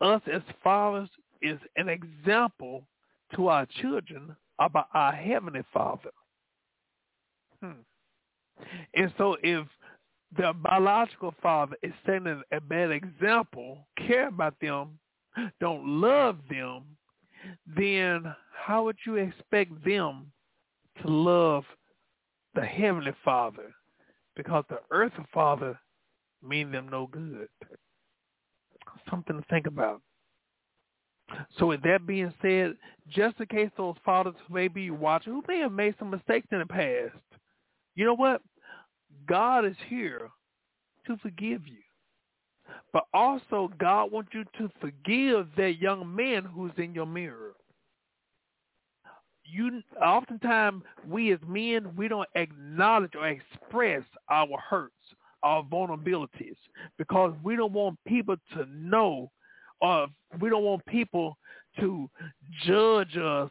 [0.00, 1.08] us as fathers
[1.42, 2.86] is an example
[3.34, 6.10] to our children about our heavenly Father.
[7.62, 7.82] Hmm.
[8.94, 9.66] And so, if
[10.36, 14.98] the biological father is setting a bad example, care about them,
[15.60, 16.84] don't love them,
[17.76, 20.30] then how would you expect them
[21.02, 21.64] to love
[22.54, 23.72] the heavenly Father,
[24.36, 25.78] because the earthly Father
[26.42, 27.48] mean them no good.
[29.08, 30.00] Something to think about.
[31.58, 32.74] So with that being said,
[33.08, 36.58] just in case those fathers may be watching, who may have made some mistakes in
[36.58, 37.14] the past,
[38.00, 38.42] you know what?
[39.28, 40.30] God is here
[41.06, 41.82] to forgive you.
[42.92, 47.54] But also God wants you to forgive that young man who's in your mirror
[49.52, 54.94] you oftentimes we as men we don't acknowledge or express our hurts,
[55.42, 56.56] our vulnerabilities,
[56.98, 59.30] because we don't want people to know,
[59.80, 60.06] or
[60.40, 61.36] we don't want people
[61.78, 62.08] to
[62.64, 63.50] judge us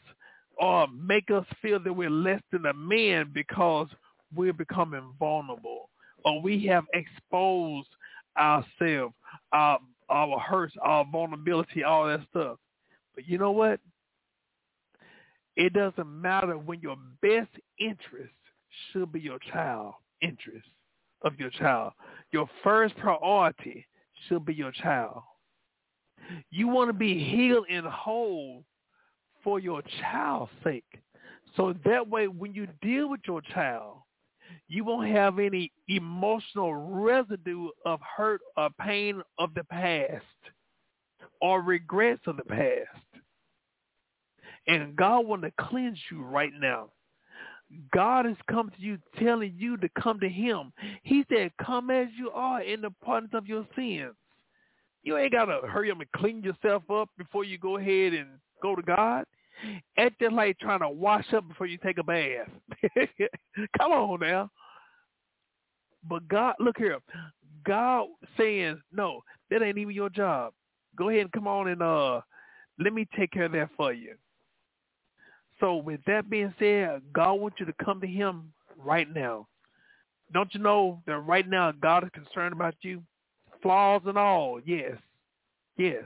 [0.57, 3.87] or make us feel that we're less than a man because
[4.35, 5.89] we're becoming vulnerable
[6.25, 7.89] or we have exposed
[8.37, 9.13] ourselves,
[9.51, 12.57] our our hurts, our vulnerability, all that stuff.
[13.13, 13.79] But you know what?
[15.55, 18.33] It doesn't matter when your best interest
[18.91, 20.67] should be your child interest
[21.21, 21.93] of your child.
[22.31, 23.85] Your first priority
[24.27, 25.21] should be your child.
[26.51, 28.63] You want to be healed and whole
[29.43, 30.99] for your child's sake.
[31.55, 33.97] So that way when you deal with your child,
[34.67, 40.23] you won't have any emotional residue of hurt or pain of the past
[41.41, 43.23] or regrets of the past.
[44.67, 46.89] And God want to cleanse you right now.
[47.93, 50.73] God has come to you telling you to come to him.
[51.03, 54.15] He said, come as you are in the pardon of your sins.
[55.03, 58.27] You ain't gotta hurry up and clean yourself up before you go ahead and
[58.61, 59.25] go to God.
[60.19, 62.47] Just like trying to wash up before you take a bath.
[63.77, 64.49] Come on now.
[66.07, 66.99] But God, look here.
[67.65, 68.07] God
[68.37, 70.53] saying, no, that ain't even your job.
[70.95, 72.21] Go ahead and come on and uh,
[72.79, 74.15] let me take care of that for you.
[75.59, 79.47] So with that being said, God wants you to come to him right now.
[80.33, 83.01] Don't you know that right now God is concerned about you?
[83.61, 84.93] Flaws and all, yes.
[85.77, 86.03] Yes.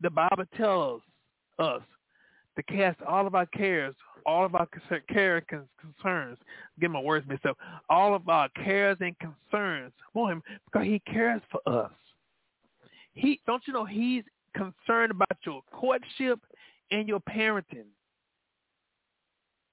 [0.00, 1.02] The Bible tells
[1.58, 1.82] us
[2.56, 3.94] to cast all of our cares,
[4.24, 4.68] all of our
[5.08, 6.38] cares and concerns.
[6.80, 7.56] Get my words mixed up.
[7.88, 11.92] All of our cares and concerns for him because he cares for us.
[13.14, 16.40] He don't you know he's concerned about your courtship
[16.90, 17.86] and your parenting.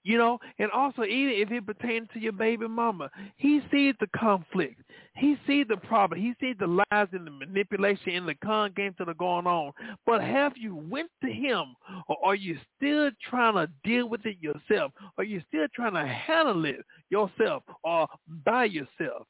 [0.05, 4.07] You know, and also even if it pertains to your baby mama, he sees the
[4.13, 4.81] conflict.
[5.15, 6.19] He sees the problem.
[6.19, 9.71] He sees the lies and the manipulation and the con games that are going on.
[10.05, 11.75] But have you went to him
[12.09, 14.91] or are you still trying to deal with it yourself?
[15.17, 18.07] Are you still trying to handle it yourself or
[18.43, 19.25] by yourself?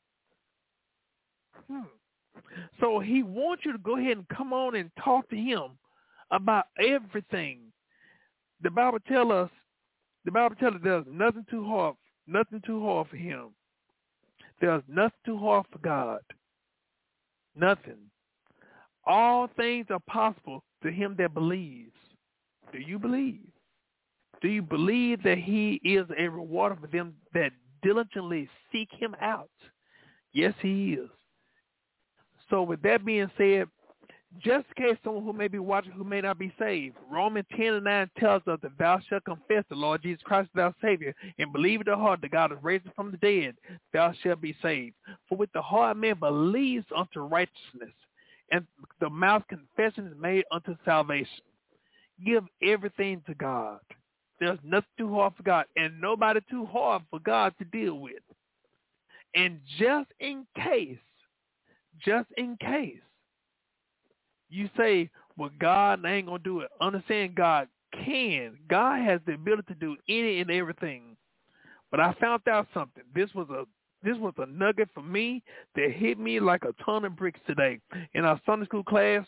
[1.69, 1.83] Hmm.
[2.79, 5.77] So he wants you to go ahead and come on and talk to him
[6.31, 7.59] about everything.
[8.61, 9.49] The Bible tells us
[10.25, 11.95] the Bible tells us there's nothing too hard,
[12.27, 13.49] nothing too hard for him.
[14.61, 16.21] There's nothing too hard for God.
[17.55, 17.97] Nothing.
[19.05, 21.91] All things are possible to him that believes.
[22.71, 23.41] Do you believe?
[24.41, 27.51] Do you believe that he is a rewarder for them that
[27.81, 29.49] diligently seek him out?
[30.33, 31.09] Yes, he is.
[32.49, 33.67] So with that being said,
[34.41, 37.73] just in case someone who may be watching who may not be saved, Romans 10
[37.73, 41.13] and 9 tells us that thou shalt confess the Lord Jesus Christ as thy Savior
[41.37, 43.55] and believe in the heart that God has raised from the dead,
[43.93, 44.95] thou shalt be saved.
[45.29, 47.93] For with the heart man believes unto righteousness,
[48.51, 48.65] and
[48.99, 51.43] the mouth confession is made unto salvation.
[52.25, 53.79] Give everything to God.
[54.39, 58.21] There's nothing too hard for God, and nobody too hard for God to deal with.
[59.35, 60.97] And just in case,
[62.03, 62.99] just in case,
[64.53, 66.69] you say, well, God ain't going to do it.
[66.79, 67.67] Understand God
[68.05, 68.57] can.
[68.69, 71.17] God has the ability to do any and everything.
[71.91, 73.03] But I found out something.
[73.13, 73.65] This was a
[74.03, 75.41] this was a nugget for me
[75.75, 77.79] that hit me like a ton of bricks today.
[78.13, 79.25] In our Sunday school class,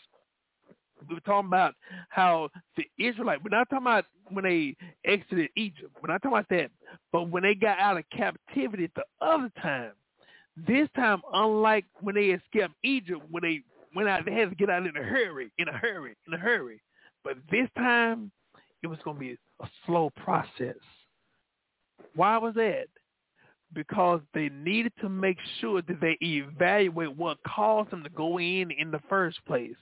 [1.08, 1.74] we were talking about
[2.10, 4.76] how the Israelites, we're not talking about when they
[5.10, 5.96] exited Egypt.
[6.02, 6.70] We're not talking about that.
[7.10, 9.92] But when they got out of captivity the other time,
[10.66, 13.62] this time, unlike when they escaped Egypt, when they
[13.96, 16.38] went out, they had to get out in a hurry, in a hurry, in a
[16.38, 16.80] hurry.
[17.24, 18.30] But this time,
[18.82, 20.76] it was going to be a slow process.
[22.14, 22.86] Why was that?
[23.72, 28.70] Because they needed to make sure that they evaluate what caused them to go in
[28.70, 29.74] in the first place.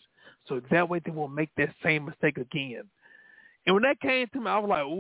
[0.49, 2.85] So that way they won't make that same mistake again.
[3.67, 4.91] And when that came to me, I was like, ooh,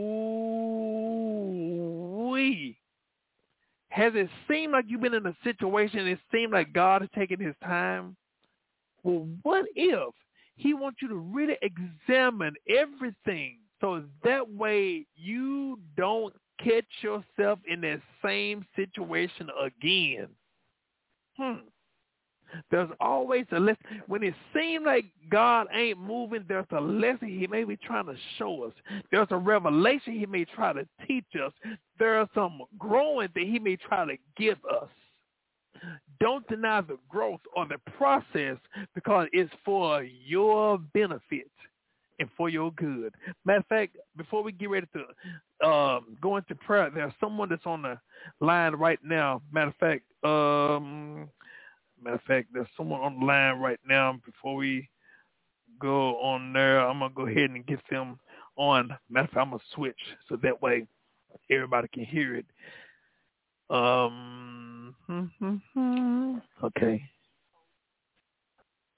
[2.31, 2.77] wee.
[3.91, 7.39] Has it seemed like you've been in a situation, it seemed like God is taking
[7.39, 8.17] his time?
[9.05, 10.13] Well, what if
[10.57, 17.83] he wants you to really examine everything so that way you don't catch yourself in
[17.83, 20.29] that same situation again?
[21.37, 21.67] Hmm.
[22.71, 24.03] There's always a lesson.
[24.07, 28.15] When it seems like God ain't moving, there's a lesson he may be trying to
[28.39, 28.73] show us.
[29.11, 31.53] There's a revelation he may try to teach us.
[31.99, 34.89] There's some growing that he may try to give us.
[36.21, 38.57] Don't deny the growth or the process
[38.95, 41.51] because it's for your benefit
[42.19, 43.15] and for your good.
[43.45, 47.67] Matter of fact, before we get ready to um, go into prayer, there's someone that's
[47.67, 47.99] on the
[48.41, 49.43] line right now.
[49.53, 51.29] Matter of fact, um,
[52.03, 54.19] matter of fact, there's someone on the line right now.
[54.25, 54.89] Before we
[55.81, 58.19] go on there, I'm gonna go ahead and get them
[58.57, 58.97] on.
[59.11, 60.87] Matter of fact, I'm gonna switch so that way
[61.51, 62.47] everybody can hear it.
[63.71, 64.54] Um.
[65.11, 66.37] Mm-hmm.
[66.63, 67.03] Okay.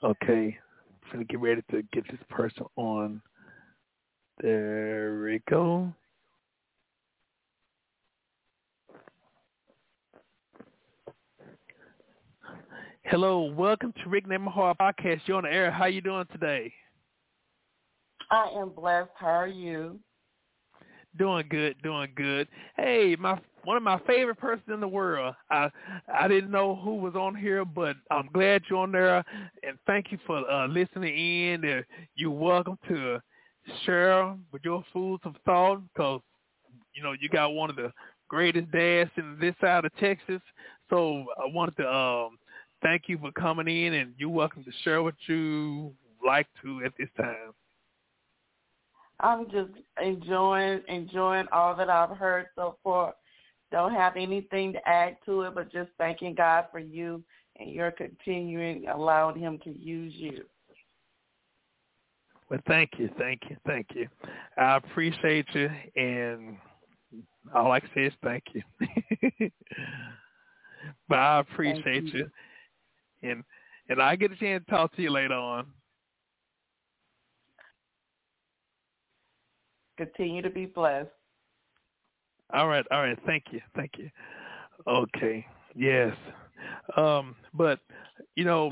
[0.05, 0.59] Okay.
[1.05, 3.21] I'm gonna get ready to get this person on.
[4.43, 5.93] There we go.
[13.07, 15.21] Hello, welcome to Reconnect My Heart podcast.
[15.27, 15.71] You're on the air.
[15.71, 16.73] How you doing today?
[18.31, 19.11] I am blessed.
[19.15, 20.01] How are you?
[21.17, 22.49] Doing good, doing good.
[22.77, 25.35] Hey, my one of my favorite persons in the world.
[25.51, 25.69] I
[26.13, 29.25] I didn't know who was on here, but I'm glad you're on there,
[29.65, 31.65] and thank you for uh, listening in.
[31.65, 31.83] Uh,
[32.15, 33.21] you're welcome to
[33.85, 36.21] share with your foods of thought, because
[36.95, 37.93] you know you got one of the
[38.29, 40.41] greatest dads in this side of Texas.
[40.89, 42.39] So I wanted to um,
[42.85, 45.93] thank you for coming in, and you're welcome to share what you
[46.25, 47.53] like to at this time.
[49.19, 53.15] I'm just enjoying enjoying all that I've heard so far.
[53.73, 57.23] Don't have anything to add to it, but just thanking God for you
[57.59, 60.45] and your continuing allowing Him to use you.
[62.49, 64.07] Well, thank you, thank you, thank you.
[64.57, 66.57] I appreciate you, and
[67.53, 68.63] all I can say is thank you.
[71.09, 72.31] but I appreciate you.
[73.23, 73.43] you, and
[73.89, 75.67] and I get a chance to talk to you later on.
[79.97, 81.09] Continue to be blessed.
[82.53, 83.19] All right, all right.
[83.27, 84.11] Thank you, thank you.
[84.87, 85.45] Okay,
[85.75, 86.15] yes.
[86.97, 87.81] Um, but
[88.35, 88.71] you know,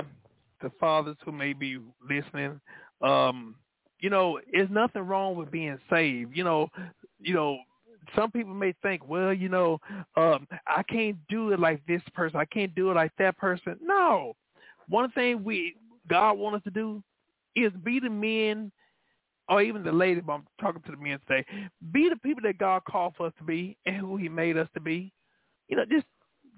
[0.61, 1.77] the fathers who may be
[2.09, 2.59] listening,
[3.01, 3.55] um,
[3.99, 6.35] you know, there's nothing wrong with being saved.
[6.35, 6.69] You know,
[7.19, 7.57] you know,
[8.15, 9.79] some people may think, well, you know,
[10.15, 12.39] um, I can't do it like this person.
[12.39, 13.77] I can't do it like that person.
[13.81, 14.33] No.
[14.87, 15.75] One thing we
[16.07, 17.03] God wants us to do
[17.55, 18.71] is be the men
[19.47, 21.45] or even the ladies, but I'm talking to the men today,
[21.91, 24.67] be the people that God called for us to be and who he made us
[24.73, 25.11] to be.
[25.67, 26.05] You know, just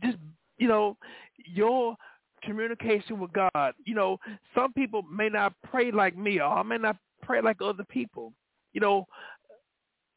[0.03, 0.18] just
[0.57, 0.97] you know,
[1.45, 1.95] your
[2.43, 3.73] communication with God.
[3.85, 4.18] You know,
[4.55, 8.34] some people may not pray like me or I may not pray like other people.
[8.73, 9.05] You know,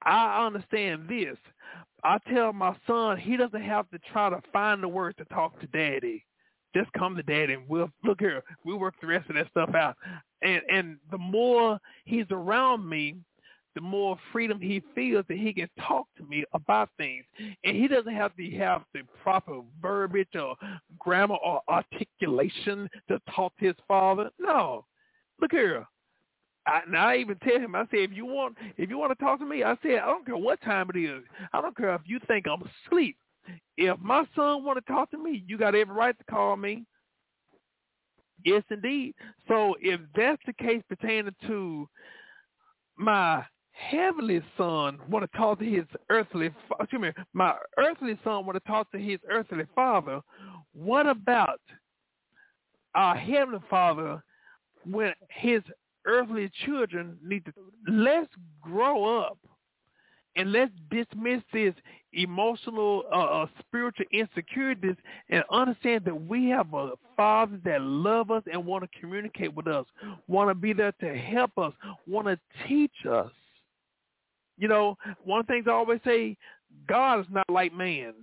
[0.03, 1.37] I understand this.
[2.03, 5.59] I tell my son he doesn't have to try to find the words to talk
[5.61, 6.25] to daddy.
[6.75, 8.43] Just come to daddy and we'll look here.
[8.65, 9.97] We'll work the rest of that stuff out.
[10.43, 13.17] And and the more he's around me,
[13.75, 17.25] the more freedom he feels that he can talk to me about things.
[17.65, 20.57] And he doesn't have to have the proper verbiage or
[20.99, 24.31] grammar or articulation to talk to his father.
[24.39, 24.85] No.
[25.41, 25.87] Look here.
[26.67, 29.25] I, and I even tell him, I say, if you want, if you want to
[29.25, 31.23] talk to me, I say, I don't care what time it is.
[31.53, 33.17] I don't care if you think I'm asleep.
[33.77, 36.85] If my son want to talk to me, you got every right to call me.
[38.45, 39.15] Yes, indeed.
[39.49, 41.89] So if that's the case pertaining to
[42.97, 46.51] my heavenly son want to talk to his earthly,
[46.81, 50.21] excuse me, my earthly son want to talk to his earthly father,
[50.73, 51.61] what about
[52.95, 54.23] our heavenly father
[54.85, 55.63] when his
[56.07, 57.53] earthly children need to
[57.89, 59.39] let's grow up
[60.41, 61.75] and let's dismiss this
[62.13, 64.97] emotional uh, uh, spiritual insecurities
[65.29, 69.69] and understand that we have a father that love us and want to communicate with
[69.69, 69.87] us
[70.27, 71.73] want to be there to help us
[72.09, 73.31] want to teach us
[74.59, 76.37] you know one of the things i always say
[76.89, 78.15] god is not like man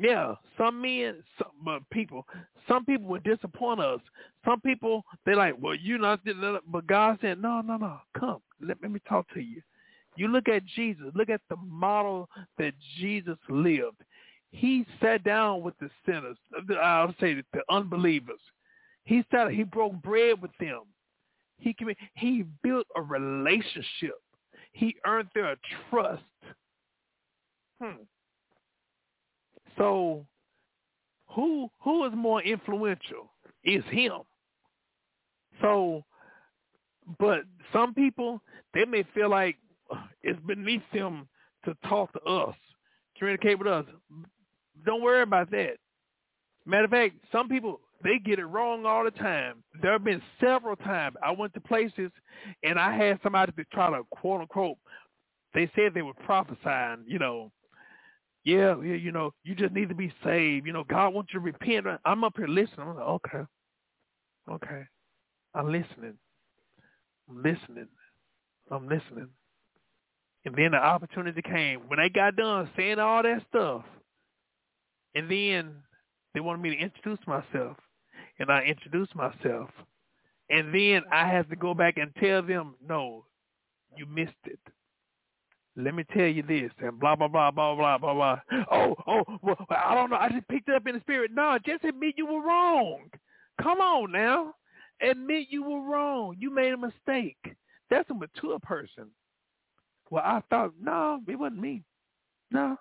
[0.00, 2.24] yeah, some men, some but people,
[2.68, 4.00] some people would disappoint us.
[4.44, 6.20] Some people they like, well, you not,
[6.70, 9.60] but God said, no, no, no, come, let, let me talk to you.
[10.18, 11.06] You look at Jesus.
[11.14, 12.28] Look at the model
[12.58, 14.02] that Jesus lived.
[14.50, 16.36] He sat down with the sinners.
[16.82, 18.40] I'll say the unbelievers.
[19.04, 19.52] He sat.
[19.52, 20.82] He broke bread with them.
[21.58, 21.74] He
[22.14, 24.20] he built a relationship.
[24.72, 25.56] He earned their
[25.88, 26.22] trust.
[27.80, 28.02] Hmm.
[29.76, 30.26] So
[31.28, 33.30] who who is more influential
[33.64, 34.22] is him.
[35.60, 36.04] So
[37.18, 37.42] but
[37.72, 38.40] some people
[38.74, 39.56] they may feel like
[40.22, 41.28] it's beneath them
[41.64, 42.54] to talk to us,
[43.18, 43.84] communicate with us.
[44.84, 45.76] Don't worry about that.
[46.66, 49.62] Matter of fact, some people they get it wrong all the time.
[49.82, 52.10] There have been several times I went to places
[52.62, 54.76] and I had somebody to try to quote unquote.
[55.54, 57.50] They said they were prophesying, you know,
[58.44, 60.66] yeah, yeah, you know, you just need to be saved.
[60.66, 61.86] You know, God wants you to repent.
[62.04, 62.88] I'm up here listening.
[62.88, 63.38] I'm like, okay,
[64.50, 64.82] okay,
[65.54, 66.14] I'm listening.
[67.28, 67.88] I'm listening.
[68.70, 69.28] I'm listening.
[70.48, 73.84] And then the opportunity came when they got done saying all that stuff.
[75.14, 75.74] And then
[76.32, 77.76] they wanted me to introduce myself.
[78.38, 79.68] And I introduced myself.
[80.48, 83.26] And then I had to go back and tell them, no,
[83.94, 84.58] you missed it
[85.76, 88.40] let me tell you this, and blah, blah, blah, blah, blah, blah, blah.
[88.72, 90.16] Oh, oh, well, I don't know.
[90.16, 91.30] I just picked it up in the spirit.
[91.32, 93.02] No, just admit you were wrong.
[93.62, 94.54] Come on now.
[95.00, 96.34] Admit you were wrong.
[96.36, 97.54] You made a mistake.
[97.90, 99.06] That's a mature person.
[100.10, 101.82] Well, I thought, no, it wasn't me.
[102.50, 102.76] No,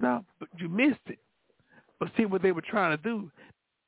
[0.00, 1.18] no, but you missed it.
[1.98, 3.30] But see what they were trying to do.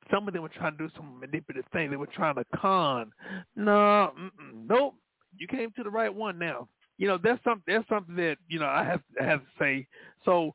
[0.09, 1.91] Some of them were trying to do some manipulative thing.
[1.91, 3.11] They were trying to con.
[3.55, 4.11] No,
[4.53, 4.95] nope.
[5.37, 6.67] You came to the right one now
[6.97, 9.87] you know, that's something that's something that you know I have I have to say.
[10.25, 10.51] So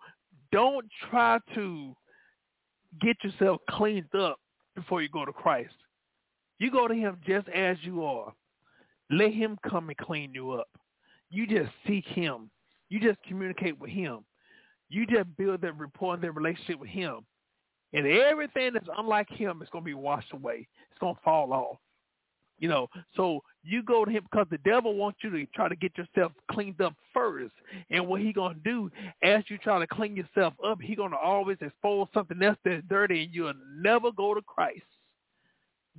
[0.50, 1.94] don't try to
[3.00, 4.38] get yourself cleaned up
[4.74, 5.74] before you go to Christ.
[6.58, 8.32] You go to Him just as you are.
[9.10, 10.68] Let Him come and clean you up.
[11.32, 12.50] You just seek Him.
[12.88, 14.24] You just communicate with Him.
[14.88, 17.24] You just build that rapport and that relationship with Him.
[17.92, 20.66] And everything that's unlike him is going to be washed away.
[20.90, 21.76] It's going to fall off.
[22.58, 22.86] You know,
[23.16, 26.30] so you go to him because the devil wants you to try to get yourself
[26.48, 27.54] cleaned up first.
[27.90, 28.88] And what he gonna do
[29.24, 33.24] as you try to clean yourself up, he gonna always expose something else that's dirty,
[33.24, 34.84] and you'll never go to Christ.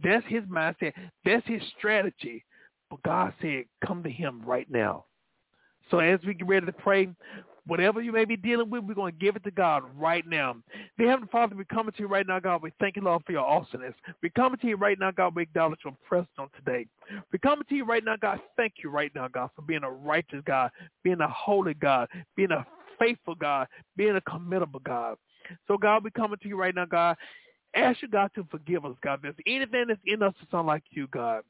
[0.01, 0.93] That's his mindset.
[1.25, 2.45] That's his strategy.
[2.89, 5.05] But God said, "Come to Him right now."
[5.91, 7.09] So as we get ready to pray,
[7.65, 10.57] Whatever you may be dealing with, we're going to give it to God right now.
[10.97, 12.61] Dear Heavenly Father, we come to you right now, God.
[12.61, 13.93] We thank you, Lord, for your awesomeness.
[14.21, 15.33] We come to you right now, God.
[15.33, 16.87] We acknowledge your presence on today.
[17.31, 18.41] We come to you right now, God.
[18.57, 20.71] Thank you right now, God, for being a righteous God,
[21.03, 22.65] being a holy God, being a
[22.99, 25.15] faithful God, being a committable God.
[25.67, 27.15] So, God, we coming to you right now, God.
[27.75, 29.15] Ask you, God, to forgive us, God.
[29.15, 31.43] If there's anything that's in us that's unlike you, God.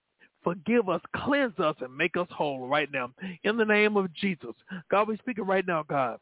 [0.43, 3.11] Forgive us, cleanse us, and make us whole right now.
[3.43, 4.53] In the name of Jesus.
[4.91, 6.19] God, we speak it right now, God.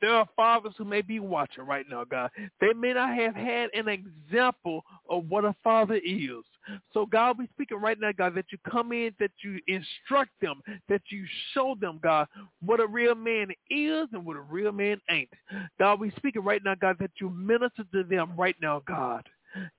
[0.00, 2.30] There are fathers who may be watching right now, God.
[2.60, 6.44] They may not have had an example of what a father is.
[6.92, 10.62] So God, we speaking right now, God, that you come in, that you instruct them,
[10.88, 12.26] that you show them, God,
[12.64, 15.28] what a real man is and what a real man ain't.
[15.78, 19.28] God, we speaking right now, God, that you minister to them right now, God.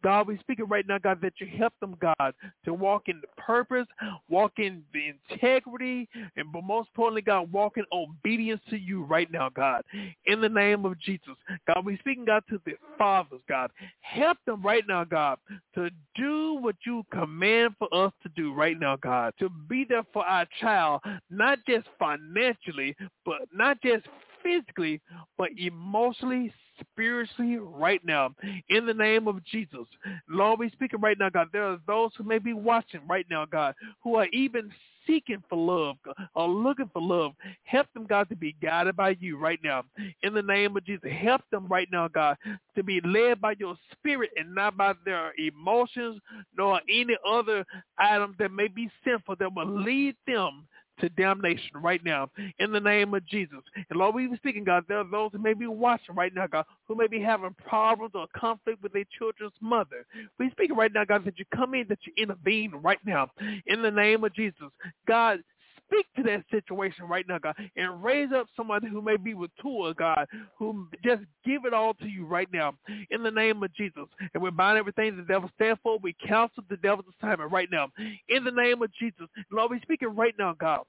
[0.03, 2.33] God, we speak it right now, God, that you help them, God,
[2.65, 3.87] to walk in the purpose,
[4.29, 9.31] walk in the integrity, and but most importantly, God, walk in obedience to you right
[9.31, 9.83] now, God.
[10.25, 11.35] In the name of Jesus.
[11.67, 13.71] God, we speaking, God, to the fathers, God.
[14.01, 15.37] Help them right now, God,
[15.75, 19.33] to do what you command for us to do right now, God.
[19.39, 22.95] To be there for our child, not just financially,
[23.25, 24.05] but not just
[24.43, 25.01] physically,
[25.37, 28.33] but emotionally, spiritually right now
[28.69, 29.85] in the name of Jesus.
[30.29, 31.47] Lord, we speaking right now, God.
[31.51, 34.71] There are those who may be watching right now, God, who are even
[35.07, 35.97] seeking for love
[36.33, 37.33] or looking for love.
[37.63, 39.83] Help them, God, to be guided by you right now.
[40.23, 42.37] In the name of Jesus, help them right now, God,
[42.75, 46.19] to be led by your spirit and not by their emotions
[46.57, 47.65] nor any other
[47.97, 50.67] item that may be sinful that will lead them
[50.99, 53.59] to damnation right now in the name of Jesus.
[53.89, 56.47] And Lord, we be speaking, God, there are those who may be watching right now,
[56.47, 60.05] God, who may be having problems or conflict with their children's mother.
[60.39, 63.29] We speaking right now, God, that you come in, that you intervene right now
[63.67, 64.69] in the name of Jesus.
[65.07, 65.39] God,
[65.85, 69.51] speak to that situation right now, God, and raise up somebody who may be with
[69.61, 72.73] Tua, God, who just give it all to you right now
[73.11, 74.05] in the name of Jesus.
[74.33, 75.97] And we bind everything the devil stands for.
[75.99, 77.87] We counsel the devil's assignment right now
[78.29, 79.27] in the name of Jesus.
[79.51, 80.81] Lord, we speaking right now, God.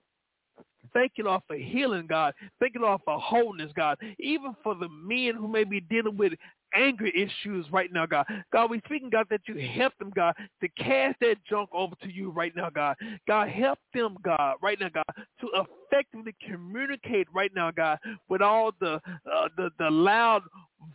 [0.92, 2.34] Thank you, Lord, for healing, God.
[2.60, 3.98] Thank you, Lord, for wholeness, God.
[4.18, 6.32] Even for the men who may be dealing with
[6.76, 8.26] anger issues right now, God.
[8.52, 12.12] God, we speaking, God, that you help them, God, to cast that junk over to
[12.12, 12.96] you right now, God.
[13.26, 15.04] God, help them, God, right now, God,
[15.40, 17.98] to effectively communicate right now, God,
[18.28, 19.00] with all the
[19.30, 20.42] uh, the, the loud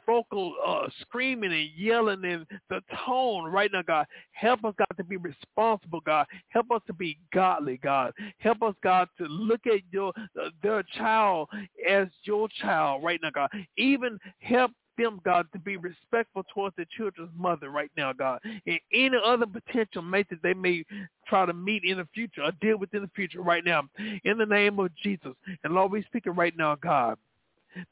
[0.06, 4.06] vocal uh, screaming and yelling and the tone right now, God.
[4.32, 6.26] Help us, God, to be responsible, God.
[6.50, 8.14] Help us to be godly, God.
[8.40, 11.50] Help us, God, to look at your uh, their child
[11.88, 13.50] as your child right now, God.
[13.78, 18.40] Even help them, God, to be respectful towards the children's mother right now, God.
[18.44, 20.84] And any other potential mate that they may
[21.28, 23.84] try to meet in the future or deal with in the future right now.
[24.24, 25.34] In the name of Jesus.
[25.64, 27.18] And Lord, we speaking right now, God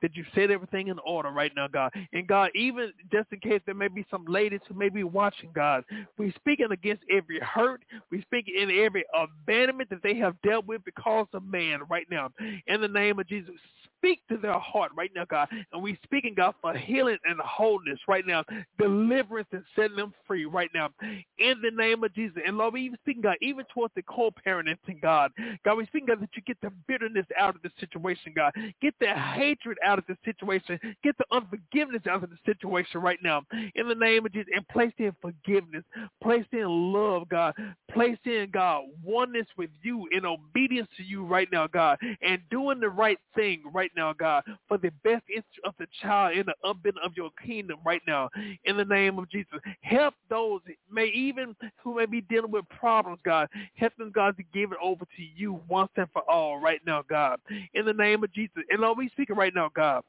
[0.02, 1.92] that you set everything in order right now, God.
[2.14, 5.52] And God, even just in case there may be some ladies who may be watching,
[5.54, 5.84] God,
[6.18, 7.84] we're speaking against every hurt.
[8.12, 12.30] We speak in every abandonment that they have dealt with because of man right now.
[12.68, 13.56] In the name of Jesus,
[14.00, 15.50] speak to their heart right now, God.
[15.74, 18.44] And we speaking, God, for healing and wholeness right now,
[18.80, 20.90] deliverance and setting them free right now.
[21.38, 22.38] In the name of Jesus.
[22.46, 25.32] And Lord, we even speaking, God, even towards the co-parenting, God.
[25.66, 28.54] God, we speaking, God, that you get the bitterness out of the situation, God.
[28.82, 30.80] Get the hatred out of the situation.
[31.04, 33.42] Get the unforgiveness out of the situation right now.
[33.76, 34.50] In the name of Jesus.
[34.56, 35.84] And place in forgiveness.
[36.24, 37.54] Place in love, God.
[37.92, 41.98] Place in, God, oneness with you in obedience to you right now, God.
[42.22, 45.88] And doing the right thing right right now, God, for the best interest of the
[46.02, 48.30] child in the upbuilding of your kingdom right now.
[48.66, 49.60] In the name of Jesus.
[49.82, 50.62] Help those
[50.92, 53.48] may even who may be dealing with problems, God.
[53.76, 57.04] Help them, God, to give it over to you once and for all right now,
[57.08, 57.40] God.
[57.74, 58.64] In the name of Jesus.
[58.70, 60.04] And Lord, we speaking right now, God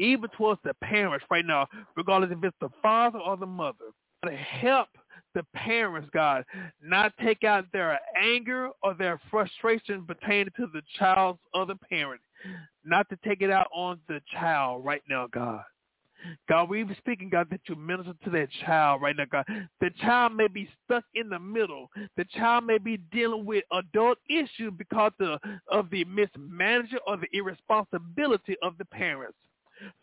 [0.00, 3.86] even towards the parents right now, regardless if it's the father or the mother,
[4.24, 4.86] to help
[5.34, 6.44] the parents, God,
[6.80, 12.20] not take out their anger or their frustration pertaining to the child's other parent
[12.84, 15.62] not to take it out on the child right now, God.
[16.48, 19.44] God, we even speaking, God, that you minister to that child right now, God.
[19.80, 21.90] The child may be stuck in the middle.
[22.16, 25.38] The child may be dealing with adult issues because of,
[25.70, 29.38] of the mismanagement or the irresponsibility of the parents.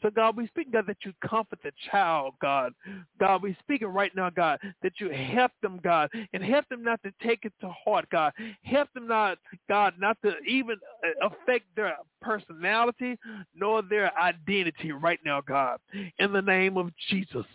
[0.02, 2.74] So God, we speak, God, that you comfort the child, God.
[3.20, 7.02] God, we speaking right now, God, that you help them, God, and help them not
[7.04, 8.34] to take it to heart, God.
[8.64, 9.38] Help them not,
[9.68, 11.96] God, not to even uh, affect their
[12.26, 13.18] personality
[13.56, 15.80] nor their identity right now, God.
[16.20, 17.46] In the name of Jesus.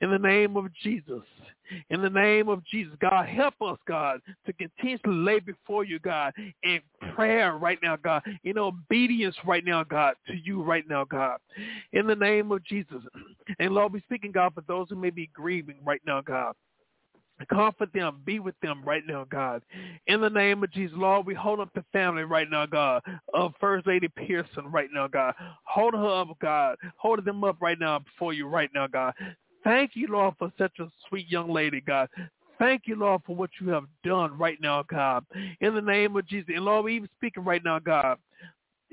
[0.00, 1.22] In the name of Jesus.
[1.90, 6.34] In the name of Jesus, God, help us, God, to continuously lay before you, God,
[6.62, 6.80] in
[7.14, 11.38] prayer right now, God, in obedience right now, God, to you right now, God.
[11.92, 13.02] In the name of Jesus.
[13.58, 16.54] And Lord, we speaking, God, for those who may be grieving right now, God.
[17.50, 18.20] Comfort them.
[18.24, 19.62] Be with them right now, God.
[20.06, 23.02] In the name of Jesus, Lord, we hold up the family right now, God,
[23.32, 25.34] of First Lady Pearson right now, God.
[25.64, 26.76] Hold her up, God.
[26.96, 29.14] Hold them up right now before you right now, God.
[29.64, 32.08] Thank you, Lord, for such a sweet young lady, God.
[32.58, 35.24] Thank you, Lord, for what you have done right now, God.
[35.60, 36.50] In the name of Jesus.
[36.54, 38.18] And Lord, we even speaking right now, God,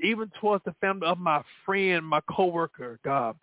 [0.00, 3.36] even towards the family of my friend, my coworker, God.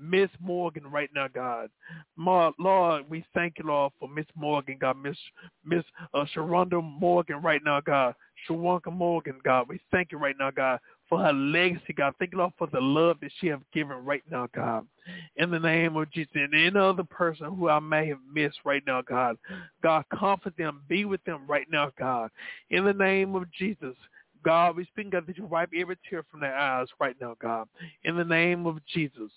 [0.00, 1.70] Miss Morgan right now, God.
[2.16, 4.96] Lord, we thank you, Lord, for Miss Morgan, God.
[5.02, 5.16] Miss
[5.64, 8.14] Miss uh, Sharonda Morgan right now, God.
[8.48, 9.68] Shawanka Morgan, God.
[9.68, 12.14] We thank you right now, God, for her legacy, God.
[12.18, 14.86] Thank you, Lord, for the love that she has given right now, God.
[15.36, 16.32] In the name of Jesus.
[16.34, 19.36] And any other person who I may have missed right now, God.
[19.82, 20.82] God, comfort them.
[20.88, 22.30] Be with them right now, God.
[22.70, 23.96] In the name of Jesus.
[24.44, 27.66] God, we speak, God, that you wipe every tear from their eyes right now, God,
[28.04, 29.30] in the name of Jesus.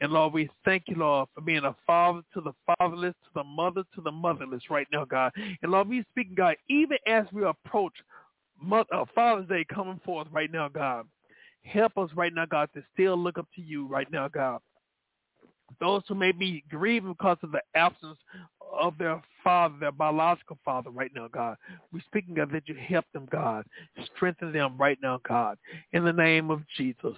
[0.00, 3.44] And Lord, we thank you, Lord, for being a father to the fatherless, to the
[3.44, 5.32] mother to the motherless right now, God.
[5.62, 7.94] And Lord, we speak, God, even as we approach
[8.60, 11.06] Mother, uh, Father's Day coming forth right now, God.
[11.62, 14.60] Help us right now, God, to still look up to you right now, God.
[15.80, 18.18] Those who may be grieving because of the absence
[18.72, 21.56] of their father, their biological father right now, God.
[21.92, 23.64] We're speaking, God, that you help them, God.
[24.14, 25.58] Strengthen them right now, God,
[25.92, 27.16] in the name of Jesus.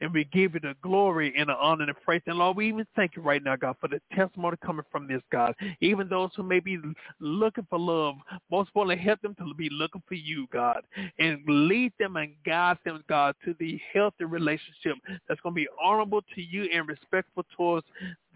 [0.00, 2.22] And we give you the glory and the honor and the praise.
[2.26, 5.22] And Lord, we even thank you right now, God, for the testimony coming from this,
[5.30, 5.54] God.
[5.80, 6.78] Even those who may be
[7.20, 8.16] looking for love,
[8.50, 10.82] most importantly, help them to be looking for you, God.
[11.18, 14.96] And lead them and guide them, God, to the healthy relationship
[15.28, 17.86] that's going to be honorable to you and respectful towards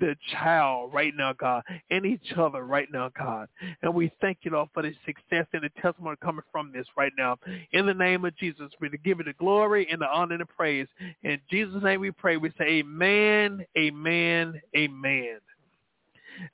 [0.00, 3.48] the child right now, God, and each other right now, God.
[3.82, 7.12] And we thank you, Lord, for the success and the testimony coming from this right
[7.16, 7.36] now.
[7.72, 10.46] In the name of Jesus, we give you the glory and the honor and the
[10.46, 10.86] praise.
[11.22, 12.36] In Jesus' name we pray.
[12.36, 15.38] We say amen, amen, amen.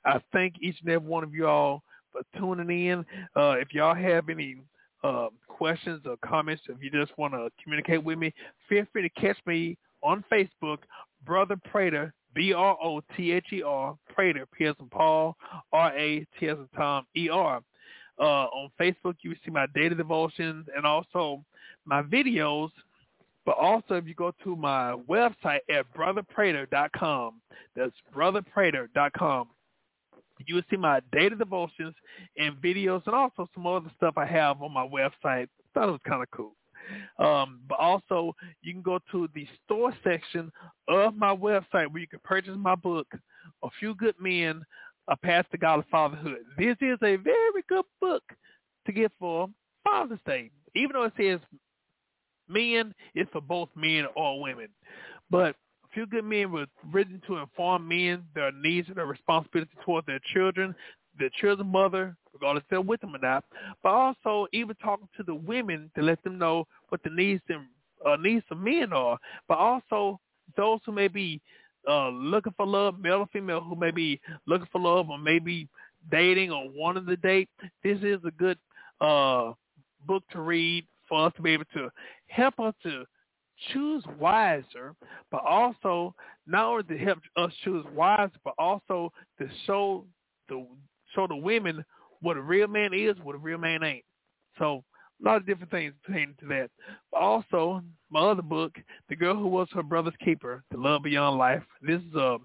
[0.05, 2.99] I thank each and every one of you all for tuning in.
[3.35, 4.57] Uh, if y'all have any
[5.03, 8.33] uh, questions or comments, if you just want to communicate with me,
[8.69, 10.79] feel free to catch me on Facebook,
[11.25, 15.35] Brother Prater B-R-O-T-H-E-R, Prater, P in Paul,
[15.71, 17.61] R-A-T as in Tom, E-R.
[18.19, 21.43] Uh, on Facebook, you see my daily devotions and also
[21.85, 22.69] my videos.
[23.45, 27.41] But also, if you go to my website at brotherprater.com,
[27.75, 29.47] that's brotherprater.com,
[30.45, 31.95] you will see my daily devotions
[32.37, 35.47] and videos and also some other stuff I have on my website.
[35.73, 36.53] Thought it was kind of cool.
[37.19, 40.51] Um, but also, you can go to the store section
[40.87, 43.07] of my website where you can purchase my book,
[43.63, 44.63] A Few Good Men,
[45.07, 46.39] A Path to Godly Fatherhood.
[46.57, 48.23] This is a very good book
[48.85, 49.47] to get for
[49.83, 50.51] Father's Day.
[50.75, 51.39] Even though it says
[52.47, 54.69] men, it's for both men or women.
[55.29, 55.55] But
[55.85, 60.05] a few good men was written to inform men their needs and their responsibility toward
[60.05, 60.75] their children,
[61.19, 63.45] their children's mother, regardless if they're with them or not,
[63.81, 67.65] but also even talking to the women to let them know what the needs and
[68.05, 69.17] uh, needs of men are,
[69.47, 70.19] but also
[70.57, 71.39] those who may be
[71.89, 75.67] uh, looking for love, male or female, who may be looking for love or maybe
[76.11, 77.49] dating or wanting to date.
[77.83, 78.57] This is a good
[78.99, 79.53] uh,
[80.05, 81.89] book to read for us to be able to
[82.27, 83.05] help us to
[83.71, 84.95] choose wiser,
[85.31, 86.13] but also
[86.45, 90.03] not only to help us choose wiser, but also to show
[90.49, 90.65] the
[91.15, 91.85] show the women
[92.23, 94.05] what a real man is, what a real man ain't.
[94.57, 94.83] So
[95.21, 96.69] a lot of different things pertaining to that.
[97.11, 98.73] Also, my other book,
[99.09, 101.63] The Girl Who Was Her Brother's Keeper, The Love Beyond Life.
[101.81, 102.37] This is a,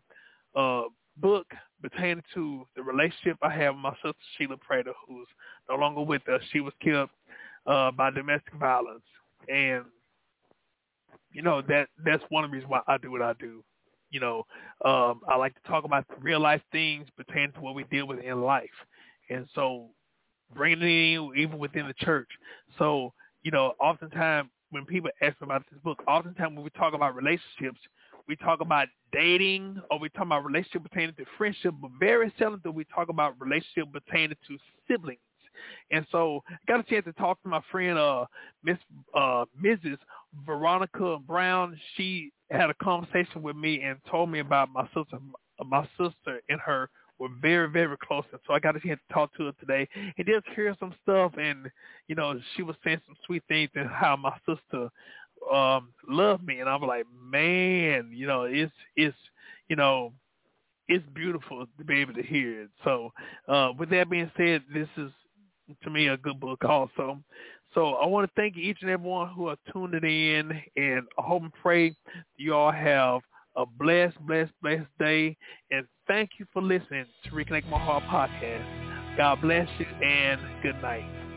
[0.56, 0.84] a
[1.16, 1.46] book
[1.80, 5.28] pertaining to the relationship I have with my sister Sheila Prater, who's
[5.70, 6.42] no longer with us.
[6.52, 7.10] She was killed
[7.66, 9.04] uh, by domestic violence,
[9.48, 9.84] and
[11.32, 13.62] you know that that's one of the reasons why I do what I do.
[14.10, 14.46] You know,
[14.84, 18.20] um, I like to talk about real life things pertaining to what we deal with
[18.20, 18.70] in life,
[19.30, 19.88] and so
[20.54, 22.28] bringing it in even within the church.
[22.78, 27.14] So you know, oftentimes when people ask about this book, oftentimes when we talk about
[27.14, 27.80] relationships,
[28.26, 32.60] we talk about dating or we talk about relationship pertaining to friendship, but very seldom
[32.62, 35.20] do we talk about relationship pertaining to siblings.
[35.90, 38.26] And so I got a chance to talk to my friend uh
[38.62, 38.78] Miss
[39.14, 39.98] uh Mrs.
[40.46, 41.78] Veronica Brown.
[41.96, 45.18] She had a conversation with me and told me about my sister,
[45.64, 48.24] my sister and her were very, very close.
[48.32, 50.94] And so I got a chance to talk to her today and just hear some
[51.02, 51.32] stuff.
[51.36, 51.70] And,
[52.06, 54.88] you know, she was saying some sweet things and how my sister
[55.52, 56.60] um loved me.
[56.60, 59.16] And I was like, man, you know, it's, it's,
[59.68, 60.12] you know,
[60.88, 62.70] it's beautiful to be able to hear it.
[62.82, 63.12] So
[63.46, 65.12] uh, with that being said, this is
[65.82, 67.18] to me a good book also.
[67.74, 71.42] So I want to thank each and everyone who are tuning in, and I hope
[71.42, 71.94] and pray
[72.36, 73.20] you all have
[73.58, 75.36] a blessed, blessed, blessed day.
[75.70, 79.16] And thank you for listening to Reconnect My Heart podcast.
[79.16, 81.27] God bless you and good night.